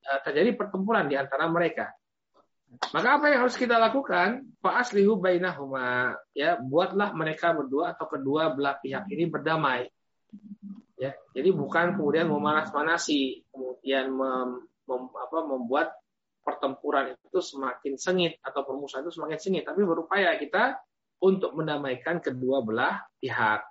[0.01, 1.93] eh, terjadi pertempuran di antara mereka.
[2.73, 4.49] Maka apa yang harus kita lakukan?
[4.57, 6.17] Fa aslihu bainahuma.
[6.33, 9.85] Ya, buatlah mereka berdua atau kedua belah pihak ini berdamai.
[10.97, 15.93] Ya, jadi bukan kemudian memanas-manasi, kemudian mem, mem, apa, membuat
[16.43, 20.77] pertempuran itu semakin sengit atau permusuhan itu semakin sengit, tapi berupaya kita
[21.23, 23.63] untuk mendamaikan kedua belah pihak.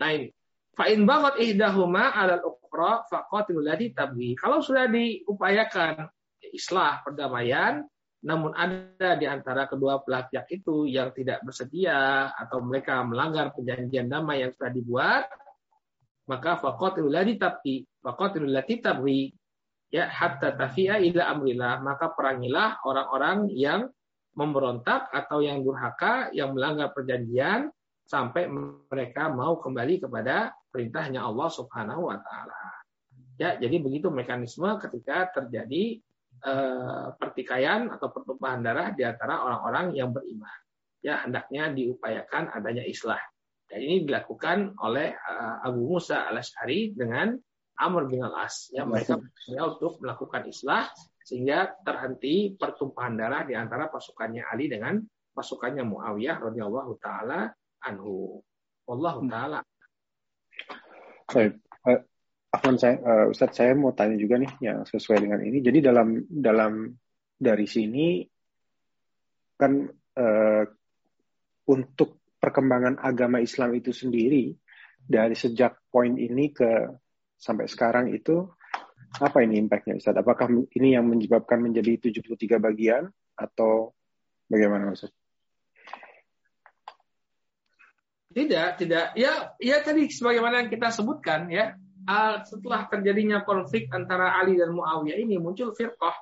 [0.00, 0.32] Nah ini,
[0.72, 4.32] fa'in banget ihdahuma alal ukhra faqatilul ladzi tabghi.
[4.34, 6.08] Kalau sudah diupayakan
[6.50, 7.84] islah perdamaian,
[8.24, 14.08] namun ada di antara kedua belah pihak itu yang tidak bersedia atau mereka melanggar perjanjian
[14.08, 15.28] damai yang sudah dibuat,
[16.24, 19.28] maka tabqi faqatilul lati tabghi
[19.94, 23.86] ya hatta tafi'a ila amrillah maka perangilah orang-orang yang
[24.34, 27.70] memberontak atau yang durhaka yang melanggar perjanjian
[28.02, 28.50] sampai
[28.90, 32.58] mereka mau kembali kepada perintahnya Allah Subhanahu wa taala.
[33.38, 36.02] Ya, jadi begitu mekanisme ketika terjadi
[36.42, 40.58] eh, pertikaian atau pertumpahan darah di antara orang-orang yang beriman.
[41.00, 43.22] Ya, hendaknya diupayakan adanya islah.
[43.68, 47.32] Dan ini dilakukan oleh uh, Abu Musa al Ashari dengan
[47.78, 48.70] Amr bin al-As.
[48.70, 49.18] Ya, mereka
[49.66, 50.86] untuk melakukan islah
[51.24, 55.00] sehingga terhenti pertumpahan darah di antara pasukannya Ali dengan
[55.34, 57.50] pasukannya Muawiyah radhiyallahu taala
[57.82, 58.38] anhu.
[58.84, 59.30] Wallahu hmm.
[59.32, 59.60] taala.
[61.32, 61.58] Baik.
[61.84, 62.00] Uh,
[62.54, 65.58] Afwan saya uh, Ustaz saya mau tanya juga nih yang sesuai dengan ini.
[65.58, 66.94] Jadi dalam dalam
[67.34, 68.22] dari sini
[69.58, 69.82] kan
[70.20, 70.64] uh,
[71.66, 74.52] untuk perkembangan agama Islam itu sendiri
[75.00, 76.70] dari sejak poin ini ke
[77.36, 78.48] sampai sekarang itu
[79.22, 80.18] apa ini impactnya Ustaz?
[80.18, 83.06] Apakah ini yang menyebabkan menjadi 73 bagian
[83.38, 83.94] atau
[84.50, 85.14] bagaimana Ustaz?
[88.34, 89.14] Tidak, tidak.
[89.14, 91.78] Ya, ya tadi sebagaimana yang kita sebutkan ya,
[92.42, 96.18] setelah terjadinya konflik antara Ali dan Muawiyah ini muncul firqah,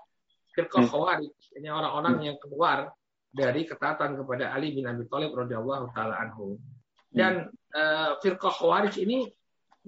[0.53, 0.91] firqah hmm.
[0.93, 1.37] Khawarij.
[1.57, 2.93] Ini orang-orang yang keluar
[3.33, 6.61] dari ketaatan kepada Ali bin Abi Thalib radhiyallahu taala anhu.
[7.09, 7.73] Dan hmm.
[7.73, 9.25] uh, firqah Khawarij ini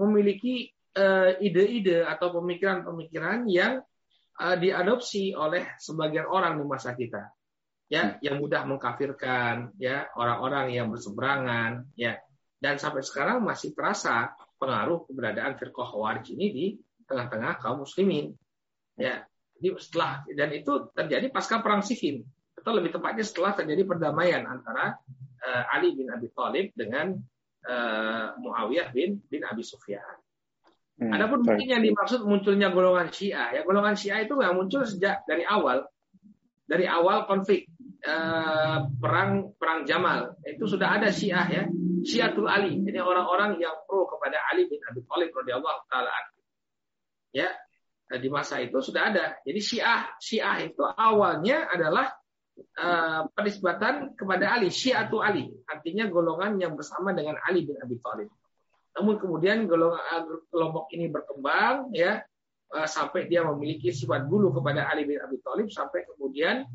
[0.00, 0.73] memiliki
[1.42, 3.82] ide-ide atau pemikiran-pemikiran yang
[4.40, 7.30] uh, diadopsi oleh sebagian orang di masa kita.
[7.92, 8.24] Ya, hmm.
[8.24, 12.16] yang mudah mengkafirkan, ya, orang-orang yang berseberangan, ya.
[12.56, 16.66] Dan sampai sekarang masih terasa pengaruh keberadaan firqah Khawarij ini di
[17.04, 18.32] tengah-tengah kaum muslimin.
[18.96, 19.28] Ya.
[19.60, 22.24] Jadi setelah dan itu terjadi pasca perang Siffin
[22.56, 24.96] atau lebih tepatnya setelah terjadi perdamaian antara
[25.44, 27.14] uh, Ali bin Abi Thalib dengan
[27.68, 30.23] uh, Muawiyah bin bin Abi Sufyan.
[30.94, 35.26] Hmm, Adapun mungkin yang dimaksud munculnya golongan Syiah, ya golongan Syiah itu nggak muncul sejak
[35.26, 35.82] dari awal,
[36.70, 37.66] dari awal konflik
[38.06, 41.62] uh, perang perang Jamal itu sudah ada Syiah ya,
[42.06, 46.14] Syiatul Ali, jadi orang-orang yang pro kepada Ali bin Abi Thalib radhiyallahu taala
[47.34, 47.50] Ya,
[48.14, 49.34] di masa itu sudah ada.
[49.42, 52.06] Jadi Syiah Syiah itu awalnya adalah
[52.78, 58.30] uh, penisbatan kepada Ali, Syiatu Ali, artinya golongan yang bersama dengan Ali bin Abi Thalib.
[58.94, 59.98] Namun kemudian golongan
[60.30, 62.22] eh, kelompok ini berkembang ya
[62.74, 66.66] uh, sampai dia memiliki sifat bulu kepada Ali bin Abi Thalib sampai kemudian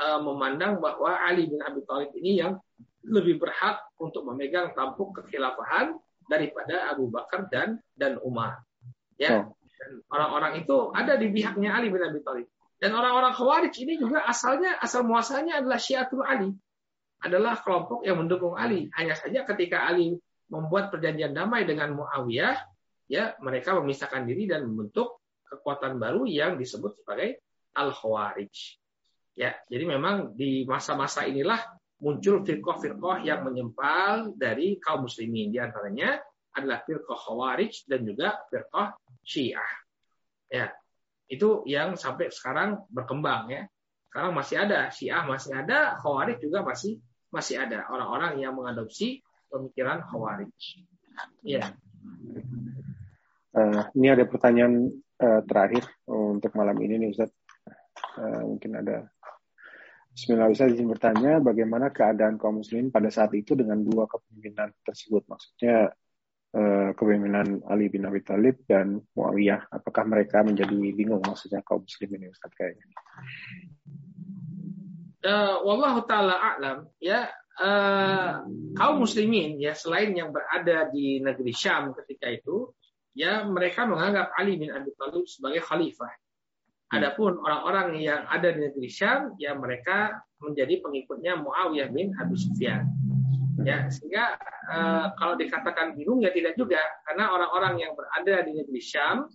[0.00, 2.56] uh, memandang bahwa Ali bin Abi Thalib ini yang
[3.04, 5.96] lebih berhak untuk memegang tampuk kekhilafahan
[6.28, 8.64] daripada Abu Bakar dan dan Umar.
[9.16, 9.44] Ya.
[9.44, 9.56] Oh.
[10.10, 12.48] orang-orang itu ada di pihaknya Ali bin Abi Thalib.
[12.78, 16.54] Dan orang-orang Khawarij ini juga asalnya asal muasalnya adalah Syiatul Ali.
[17.18, 18.86] Adalah kelompok yang mendukung Ali.
[18.94, 20.18] Hanya saja ketika Ali
[20.48, 22.56] membuat perjanjian damai dengan Muawiyah,
[23.08, 27.40] ya mereka memisahkan diri dan membentuk kekuatan baru yang disebut sebagai
[27.72, 28.52] Al-Khawarij.
[29.38, 31.62] Ya, jadi memang di masa-masa inilah
[32.02, 35.54] muncul firqah-firqah yang menyempal dari kaum muslimin.
[35.54, 36.18] Di antaranya
[36.52, 39.72] adalah firqah Khawarij dan juga firqah Syiah.
[40.50, 40.74] Ya,
[41.30, 43.62] itu yang sampai sekarang berkembang ya.
[44.08, 50.04] Sekarang masih ada Syiah masih ada, Khawarij juga masih masih ada orang-orang yang mengadopsi pemikiran
[50.04, 50.52] Khawarij.
[51.42, 51.74] Ya.
[53.56, 57.32] Uh, ini ada pertanyaan uh, terakhir untuk malam ini nih Ustaz.
[58.14, 59.10] Uh, mungkin ada
[60.14, 65.26] Bismillah Ustaz izin bertanya bagaimana keadaan kaum muslimin pada saat itu dengan dua kepemimpinan tersebut.
[65.30, 65.94] Maksudnya
[66.48, 69.68] Eh, kepemimpinan Ali bin Abi Thalib dan Muawiyah.
[69.68, 72.88] Apakah mereka menjadi bingung maksudnya kaum muslim ini Ustaz kayaknya?
[75.28, 77.28] Uh, wallahu taala a'lam ya
[77.58, 78.46] uh,
[78.78, 82.72] kaum muslimin ya selain yang berada di negeri Syam ketika itu
[83.18, 86.08] ya mereka menganggap Ali bin Abi Thalib sebagai khalifah.
[86.08, 86.96] Hmm.
[87.02, 92.86] Adapun orang-orang yang ada di negeri Syam ya mereka menjadi pengikutnya Muawiyah bin Abi Sufyan
[93.66, 94.38] ya sehingga
[94.70, 99.26] uh, kalau dikatakan bingung ya tidak juga karena orang-orang yang berada di negeri Syam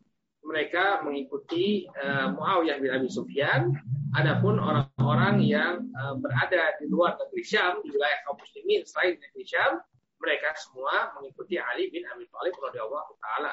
[0.43, 3.75] mereka mengikuti uh, Muawiyah bin Abi Sufyan
[4.13, 9.43] adapun orang-orang yang uh, berada di luar negeri Syam di wilayah kaum muslimin selain negeri
[9.45, 9.81] Syam
[10.21, 13.51] mereka semua mengikuti Ali bin Abi Thalib radhiyallahu taala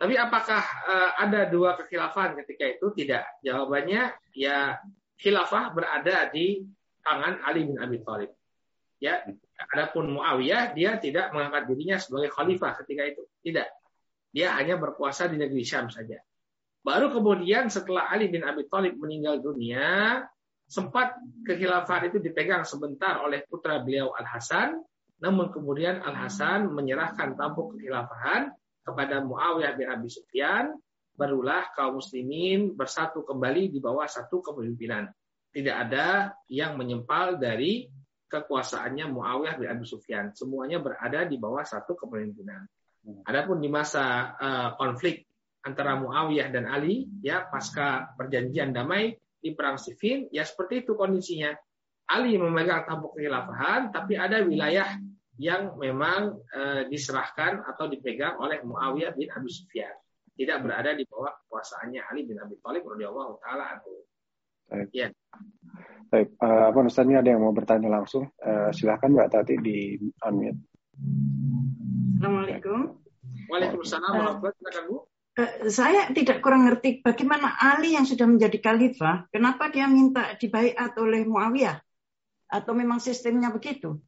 [0.00, 4.80] tapi apakah uh, ada dua kekhilafan ketika itu tidak jawabannya ya
[5.20, 6.64] khilafah berada di
[7.04, 8.32] tangan Ali bin Abi Thalib
[9.04, 9.20] Ya,
[9.68, 13.22] adapun Muawiyah dia tidak mengangkat dirinya sebagai khalifah ketika itu.
[13.44, 13.68] Tidak.
[14.32, 16.16] Dia hanya berkuasa di negeri Syam saja.
[16.84, 20.20] Baru kemudian setelah Ali bin Abi Thalib meninggal dunia,
[20.68, 21.16] sempat
[21.48, 24.84] kekhilafahan itu dipegang sebentar oleh putra beliau Al Hasan,
[25.24, 28.52] namun kemudian Al Hasan menyerahkan tampuk kekhilafahan
[28.84, 30.76] kepada Muawiyah bin Abi Sufyan,
[31.16, 35.08] barulah kaum muslimin bersatu kembali di bawah satu kepemimpinan.
[35.56, 37.88] Tidak ada yang menyempal dari
[38.28, 40.36] kekuasaannya Muawiyah bin Abi Sufyan.
[40.36, 42.60] Semuanya berada di bawah satu kepemimpinan.
[43.24, 45.24] Adapun di masa uh, konflik
[45.64, 51.52] antara Muawiyah dan Ali, ya pasca perjanjian damai di perang Siffin, ya seperti itu kondisinya.
[52.04, 55.00] Ali memegang tampuk kekhilafahan, tapi ada wilayah
[55.40, 59.92] yang memang uh, diserahkan atau dipegang oleh Muawiyah bin Abi Sufyan.
[60.36, 64.04] Tidak berada di bawah kekuasaannya Ali bin Abi Thalib radhiyallahu taala anhu.
[64.92, 65.08] Ya.
[66.12, 68.28] Baik, uh, apa Ustaz ini ada yang mau bertanya langsung?
[68.38, 69.96] Uh, silakan Mbak Tati di
[70.28, 70.60] unmute.
[72.20, 73.00] Assalamualaikum.
[73.50, 75.13] Waalaikumsalam warahmatullahi Bu.
[75.34, 80.94] Uh, saya tidak kurang ngerti bagaimana Ali yang sudah menjadi khalifah, kenapa dia minta dibaiat
[80.94, 81.82] oleh Muawiyah?
[82.54, 83.98] atau memang sistemnya begitu?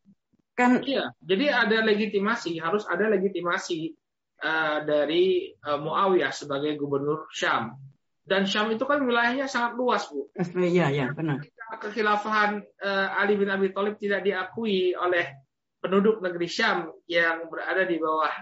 [0.57, 3.93] Kan Iya, jadi ada legitimasi, harus ada legitimasi
[4.41, 7.77] uh, dari uh, Muawiyah sebagai gubernur Syam.
[8.27, 10.33] Dan Syam itu kan wilayahnya sangat luas, Bu.
[10.57, 11.45] Iya, iya, benar.
[11.79, 15.45] Kekhilafahan uh, Ali bin Abi Thalib tidak diakui oleh
[15.79, 18.33] penduduk negeri Syam yang berada di bawah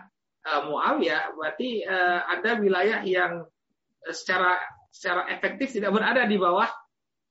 [0.44, 3.48] Muawiyah, berarti uh, ada wilayah yang
[4.04, 4.60] secara
[4.92, 6.68] secara efektif tidak berada di bawah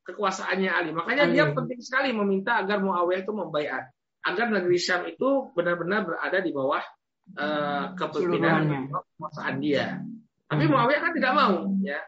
[0.04, 0.92] kekuasaannya Ali.
[0.92, 3.88] Makanya dia penting sekali meminta agar Muawiyah itu membaiat
[4.24, 6.84] agar negeri Syam itu benar-benar berada di bawah
[7.38, 10.00] uh, kepemimpinan kekuasaan dia.
[10.48, 10.72] Tapi hmm.
[10.74, 11.56] Muawiyah kan tidak mau,
[11.86, 12.00] ya,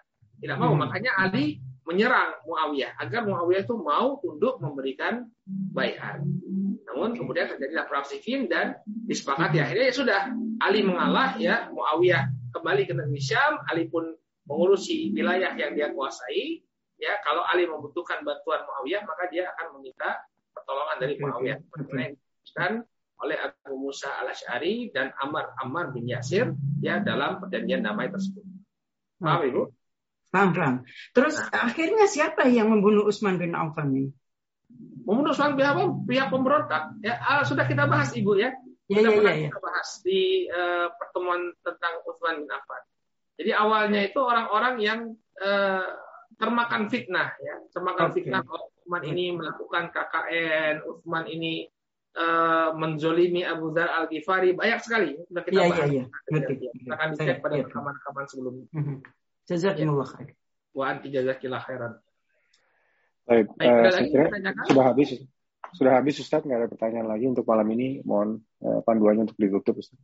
[0.42, 0.72] tidak mau.
[0.76, 0.82] Hmm.
[0.88, 5.30] Makanya Ali menyerang Muawiyah agar Muawiyah itu mau tunduk memberikan
[5.72, 6.20] bayar.
[6.86, 10.20] Namun kemudian terjadilah perang Siffin dan disepakati akhirnya ya sudah
[10.62, 14.16] Ali mengalah ya Muawiyah kembali ke negeri Syam, Ali pun
[14.46, 16.62] mengurusi wilayah yang dia kuasai.
[16.96, 20.24] Ya, kalau Ali membutuhkan bantuan Muawiyah maka dia akan meminta
[20.56, 21.58] pertolongan dari Muawiyah.
[22.56, 22.86] Dan
[23.20, 26.52] oleh Abu Musa al Ashari dan Ammar Ammar bin Yasir
[26.84, 28.44] ya dalam perjanjian damai tersebut.
[29.20, 29.62] Paham Ibu?
[30.36, 30.76] Paham, paham.
[31.16, 31.72] Terus nah.
[31.72, 34.12] akhirnya siapa yang membunuh Utsman bin Affan ini?
[35.06, 36.98] Bin Affan pihak pemberontak.
[37.06, 38.52] Ya, ah, sudah kita bahas Ibu ya.
[38.86, 39.50] Ya, ya, ya, ya.
[39.50, 42.82] kita bahas di uh, pertemuan tentang Utsman bin Affan.
[43.38, 45.00] Jadi awalnya itu orang-orang yang
[45.42, 45.90] uh,
[46.38, 48.22] termakan fitnah ya, termakan okay.
[48.22, 51.66] fitnah Utsman ini melakukan KKN, Utsman ini
[52.14, 55.90] uh, menzolimi Abu Dhar Al Ghifari banyak sekali sudah kita ya, bahas.
[55.90, 56.06] Ya, ya.
[56.78, 58.68] Kita akan dicek pada rekaman-rekaman sebelumnya.
[58.70, 58.96] Mhm.
[59.50, 60.30] Jazakumullah khair.
[60.78, 61.94] Wa anti jazakillah khairan.
[63.26, 64.26] Baik, Baik uh, saya kira
[64.70, 65.10] sudah habis.
[65.76, 68.00] Sudah habis Ustaz, nggak ada pertanyaan lagi untuk malam ini.
[68.06, 70.00] Mohon uh, panduannya untuk ditutup Ustaz.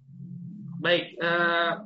[0.81, 1.85] Baik, uh,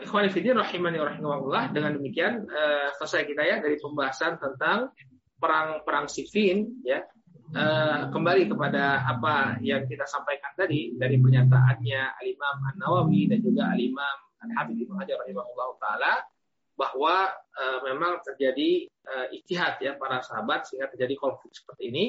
[0.00, 4.90] Ikhwanifidin rahimani rahimahullah dengan demikian uh, selesai kita ya dari pembahasan tentang
[5.36, 7.04] perang perang Siffin ya
[7.52, 13.44] uh, kembali kepada apa yang kita sampaikan tadi dari pernyataannya Al Imam An Nawawi dan
[13.44, 16.12] juga Al Imam Al Habib Ibnu Hajar rahimahullah taala
[16.80, 17.28] bahwa
[17.60, 22.04] uh, memang terjadi uh, ijtihad ya para sahabat sehingga terjadi konflik seperti ini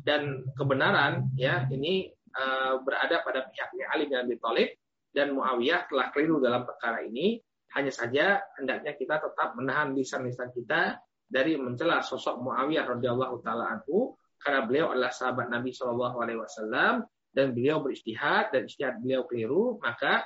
[0.00, 4.80] dan kebenaran ya ini uh, berada pada pihaknya Ali bin Abi Thalib
[5.12, 7.36] dan Muawiyah telah keliru dalam perkara ini.
[7.76, 10.96] Hanya saja hendaknya kita tetap menahan lisan-lisan kita
[11.28, 17.02] dari mencela sosok Muawiyah radhiyallahu taala anhu karena beliau adalah sahabat Nabi Shallallahu alaihi wasallam
[17.34, 20.22] dan beliau beristihad dan istihad beliau keliru, maka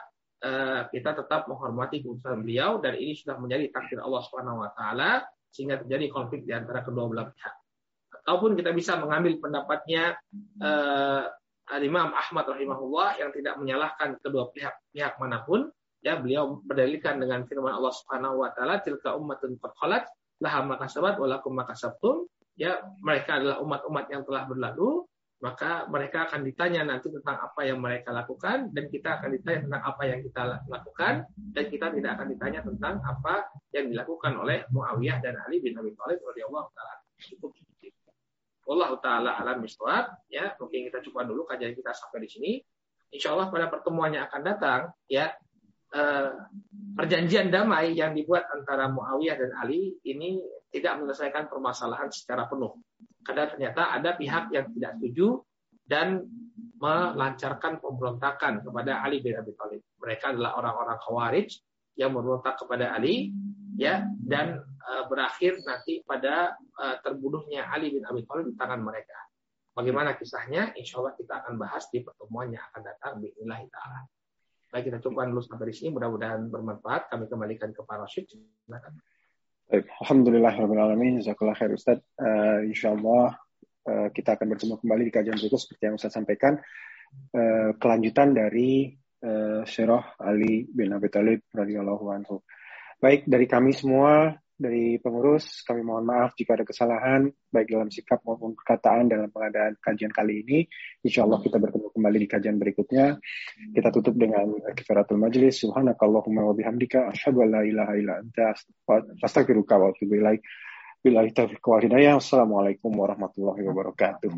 [0.95, 5.83] kita tetap menghormati keputusan beliau dan ini sudah menjadi takdir Allah Subhanahu wa taala sehingga
[5.83, 7.55] terjadi konflik di antara kedua belah pihak.
[8.23, 10.15] Ataupun kita bisa mengambil pendapatnya
[10.63, 11.25] uh,
[11.77, 15.69] Imam Ahmad rahimahullah yang tidak menyalahkan kedua pihak pihak mana pun
[16.01, 20.05] ya beliau berdalilkan dengan firman Allah Subhanahu wa taala tilka ummatun qad khalat
[20.39, 25.08] laha makasabat walakum makasabtum ya mereka adalah umat-umat yang telah berlalu
[25.39, 29.83] maka mereka akan ditanya nanti tentang apa yang mereka lakukan dan kita akan ditanya tentang
[29.87, 31.15] apa yang kita lakukan
[31.55, 33.35] dan kita tidak akan ditanya tentang apa
[33.71, 36.95] yang dilakukan oleh Muawiyah dan Ali bin Abi Thalib radhiyallahu taala.
[37.23, 37.55] Cukup.
[38.69, 42.53] Allah taala alam miswab ya mungkin kita coba dulu kajian kita sampai di sini.
[43.15, 45.33] Insya Allah pada pertemuan yang akan datang ya
[45.95, 46.31] eh,
[46.99, 50.43] perjanjian damai yang dibuat antara Muawiyah dan Ali ini
[50.75, 52.75] tidak menyelesaikan permasalahan secara penuh
[53.27, 55.43] karena ternyata ada pihak yang tidak setuju
[55.89, 56.25] dan
[56.79, 59.83] melancarkan pemberontakan kepada Ali bin Abi Thalib.
[59.99, 61.51] Mereka adalah orang-orang Khawarij
[61.99, 63.35] yang memberontak kepada Ali
[63.75, 69.19] ya dan uh, berakhir nanti pada uh, terbunuhnya Ali bin Abi Thalib di tangan mereka.
[69.75, 70.75] Bagaimana kisahnya?
[70.75, 73.23] Insya Allah kita akan bahas di pertemuan yang akan datang.
[73.23, 74.01] Bismillah ta'ala.
[74.75, 75.89] Baik, kita cukupkan dulu sampai di sini.
[75.95, 77.09] Mudah-mudahan bermanfaat.
[77.09, 78.27] Kami kembalikan ke Pak Rashid.
[78.27, 78.99] Silakan.
[79.69, 81.21] Alhamdulillah, Alamin.
[81.21, 82.01] Jazakallah khair Ustaz.
[82.17, 83.37] Uh, insya Allah
[83.85, 86.57] uh, kita akan bertemu kembali di kajian berikut seperti yang Ustaz sampaikan.
[87.37, 92.41] Uh, kelanjutan dari uh, Syirah Ali bin Abi Thalib radhiyallahu anhu.
[92.97, 98.19] Baik dari kami semua, dari pengurus, kami mohon maaf jika ada kesalahan, baik dalam sikap
[98.27, 100.67] maupun perkataan dalam pengadaan kajian kali ini.
[101.07, 103.23] Insya Allah kita bertemu kembali di kajian berikutnya.
[103.71, 105.63] Kita tutup dengan kifaratul majlis.
[105.63, 107.07] Subhanakallahumma wa bihamdika.
[107.07, 108.59] Asyhadu an la ilaha illa anta.
[109.23, 110.43] Astaghfiruka wa atubu ilaik.
[111.07, 112.19] Billahi taufiq wal hidayah.
[112.19, 114.35] Assalamualaikum warahmatullahi wabarakatuh.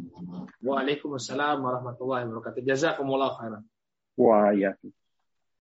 [0.61, 2.61] Waalaikumsalam warahmatullahi wabarakatuh.
[2.61, 3.65] Jazakumullah khairan.
[4.21, 4.53] Wa.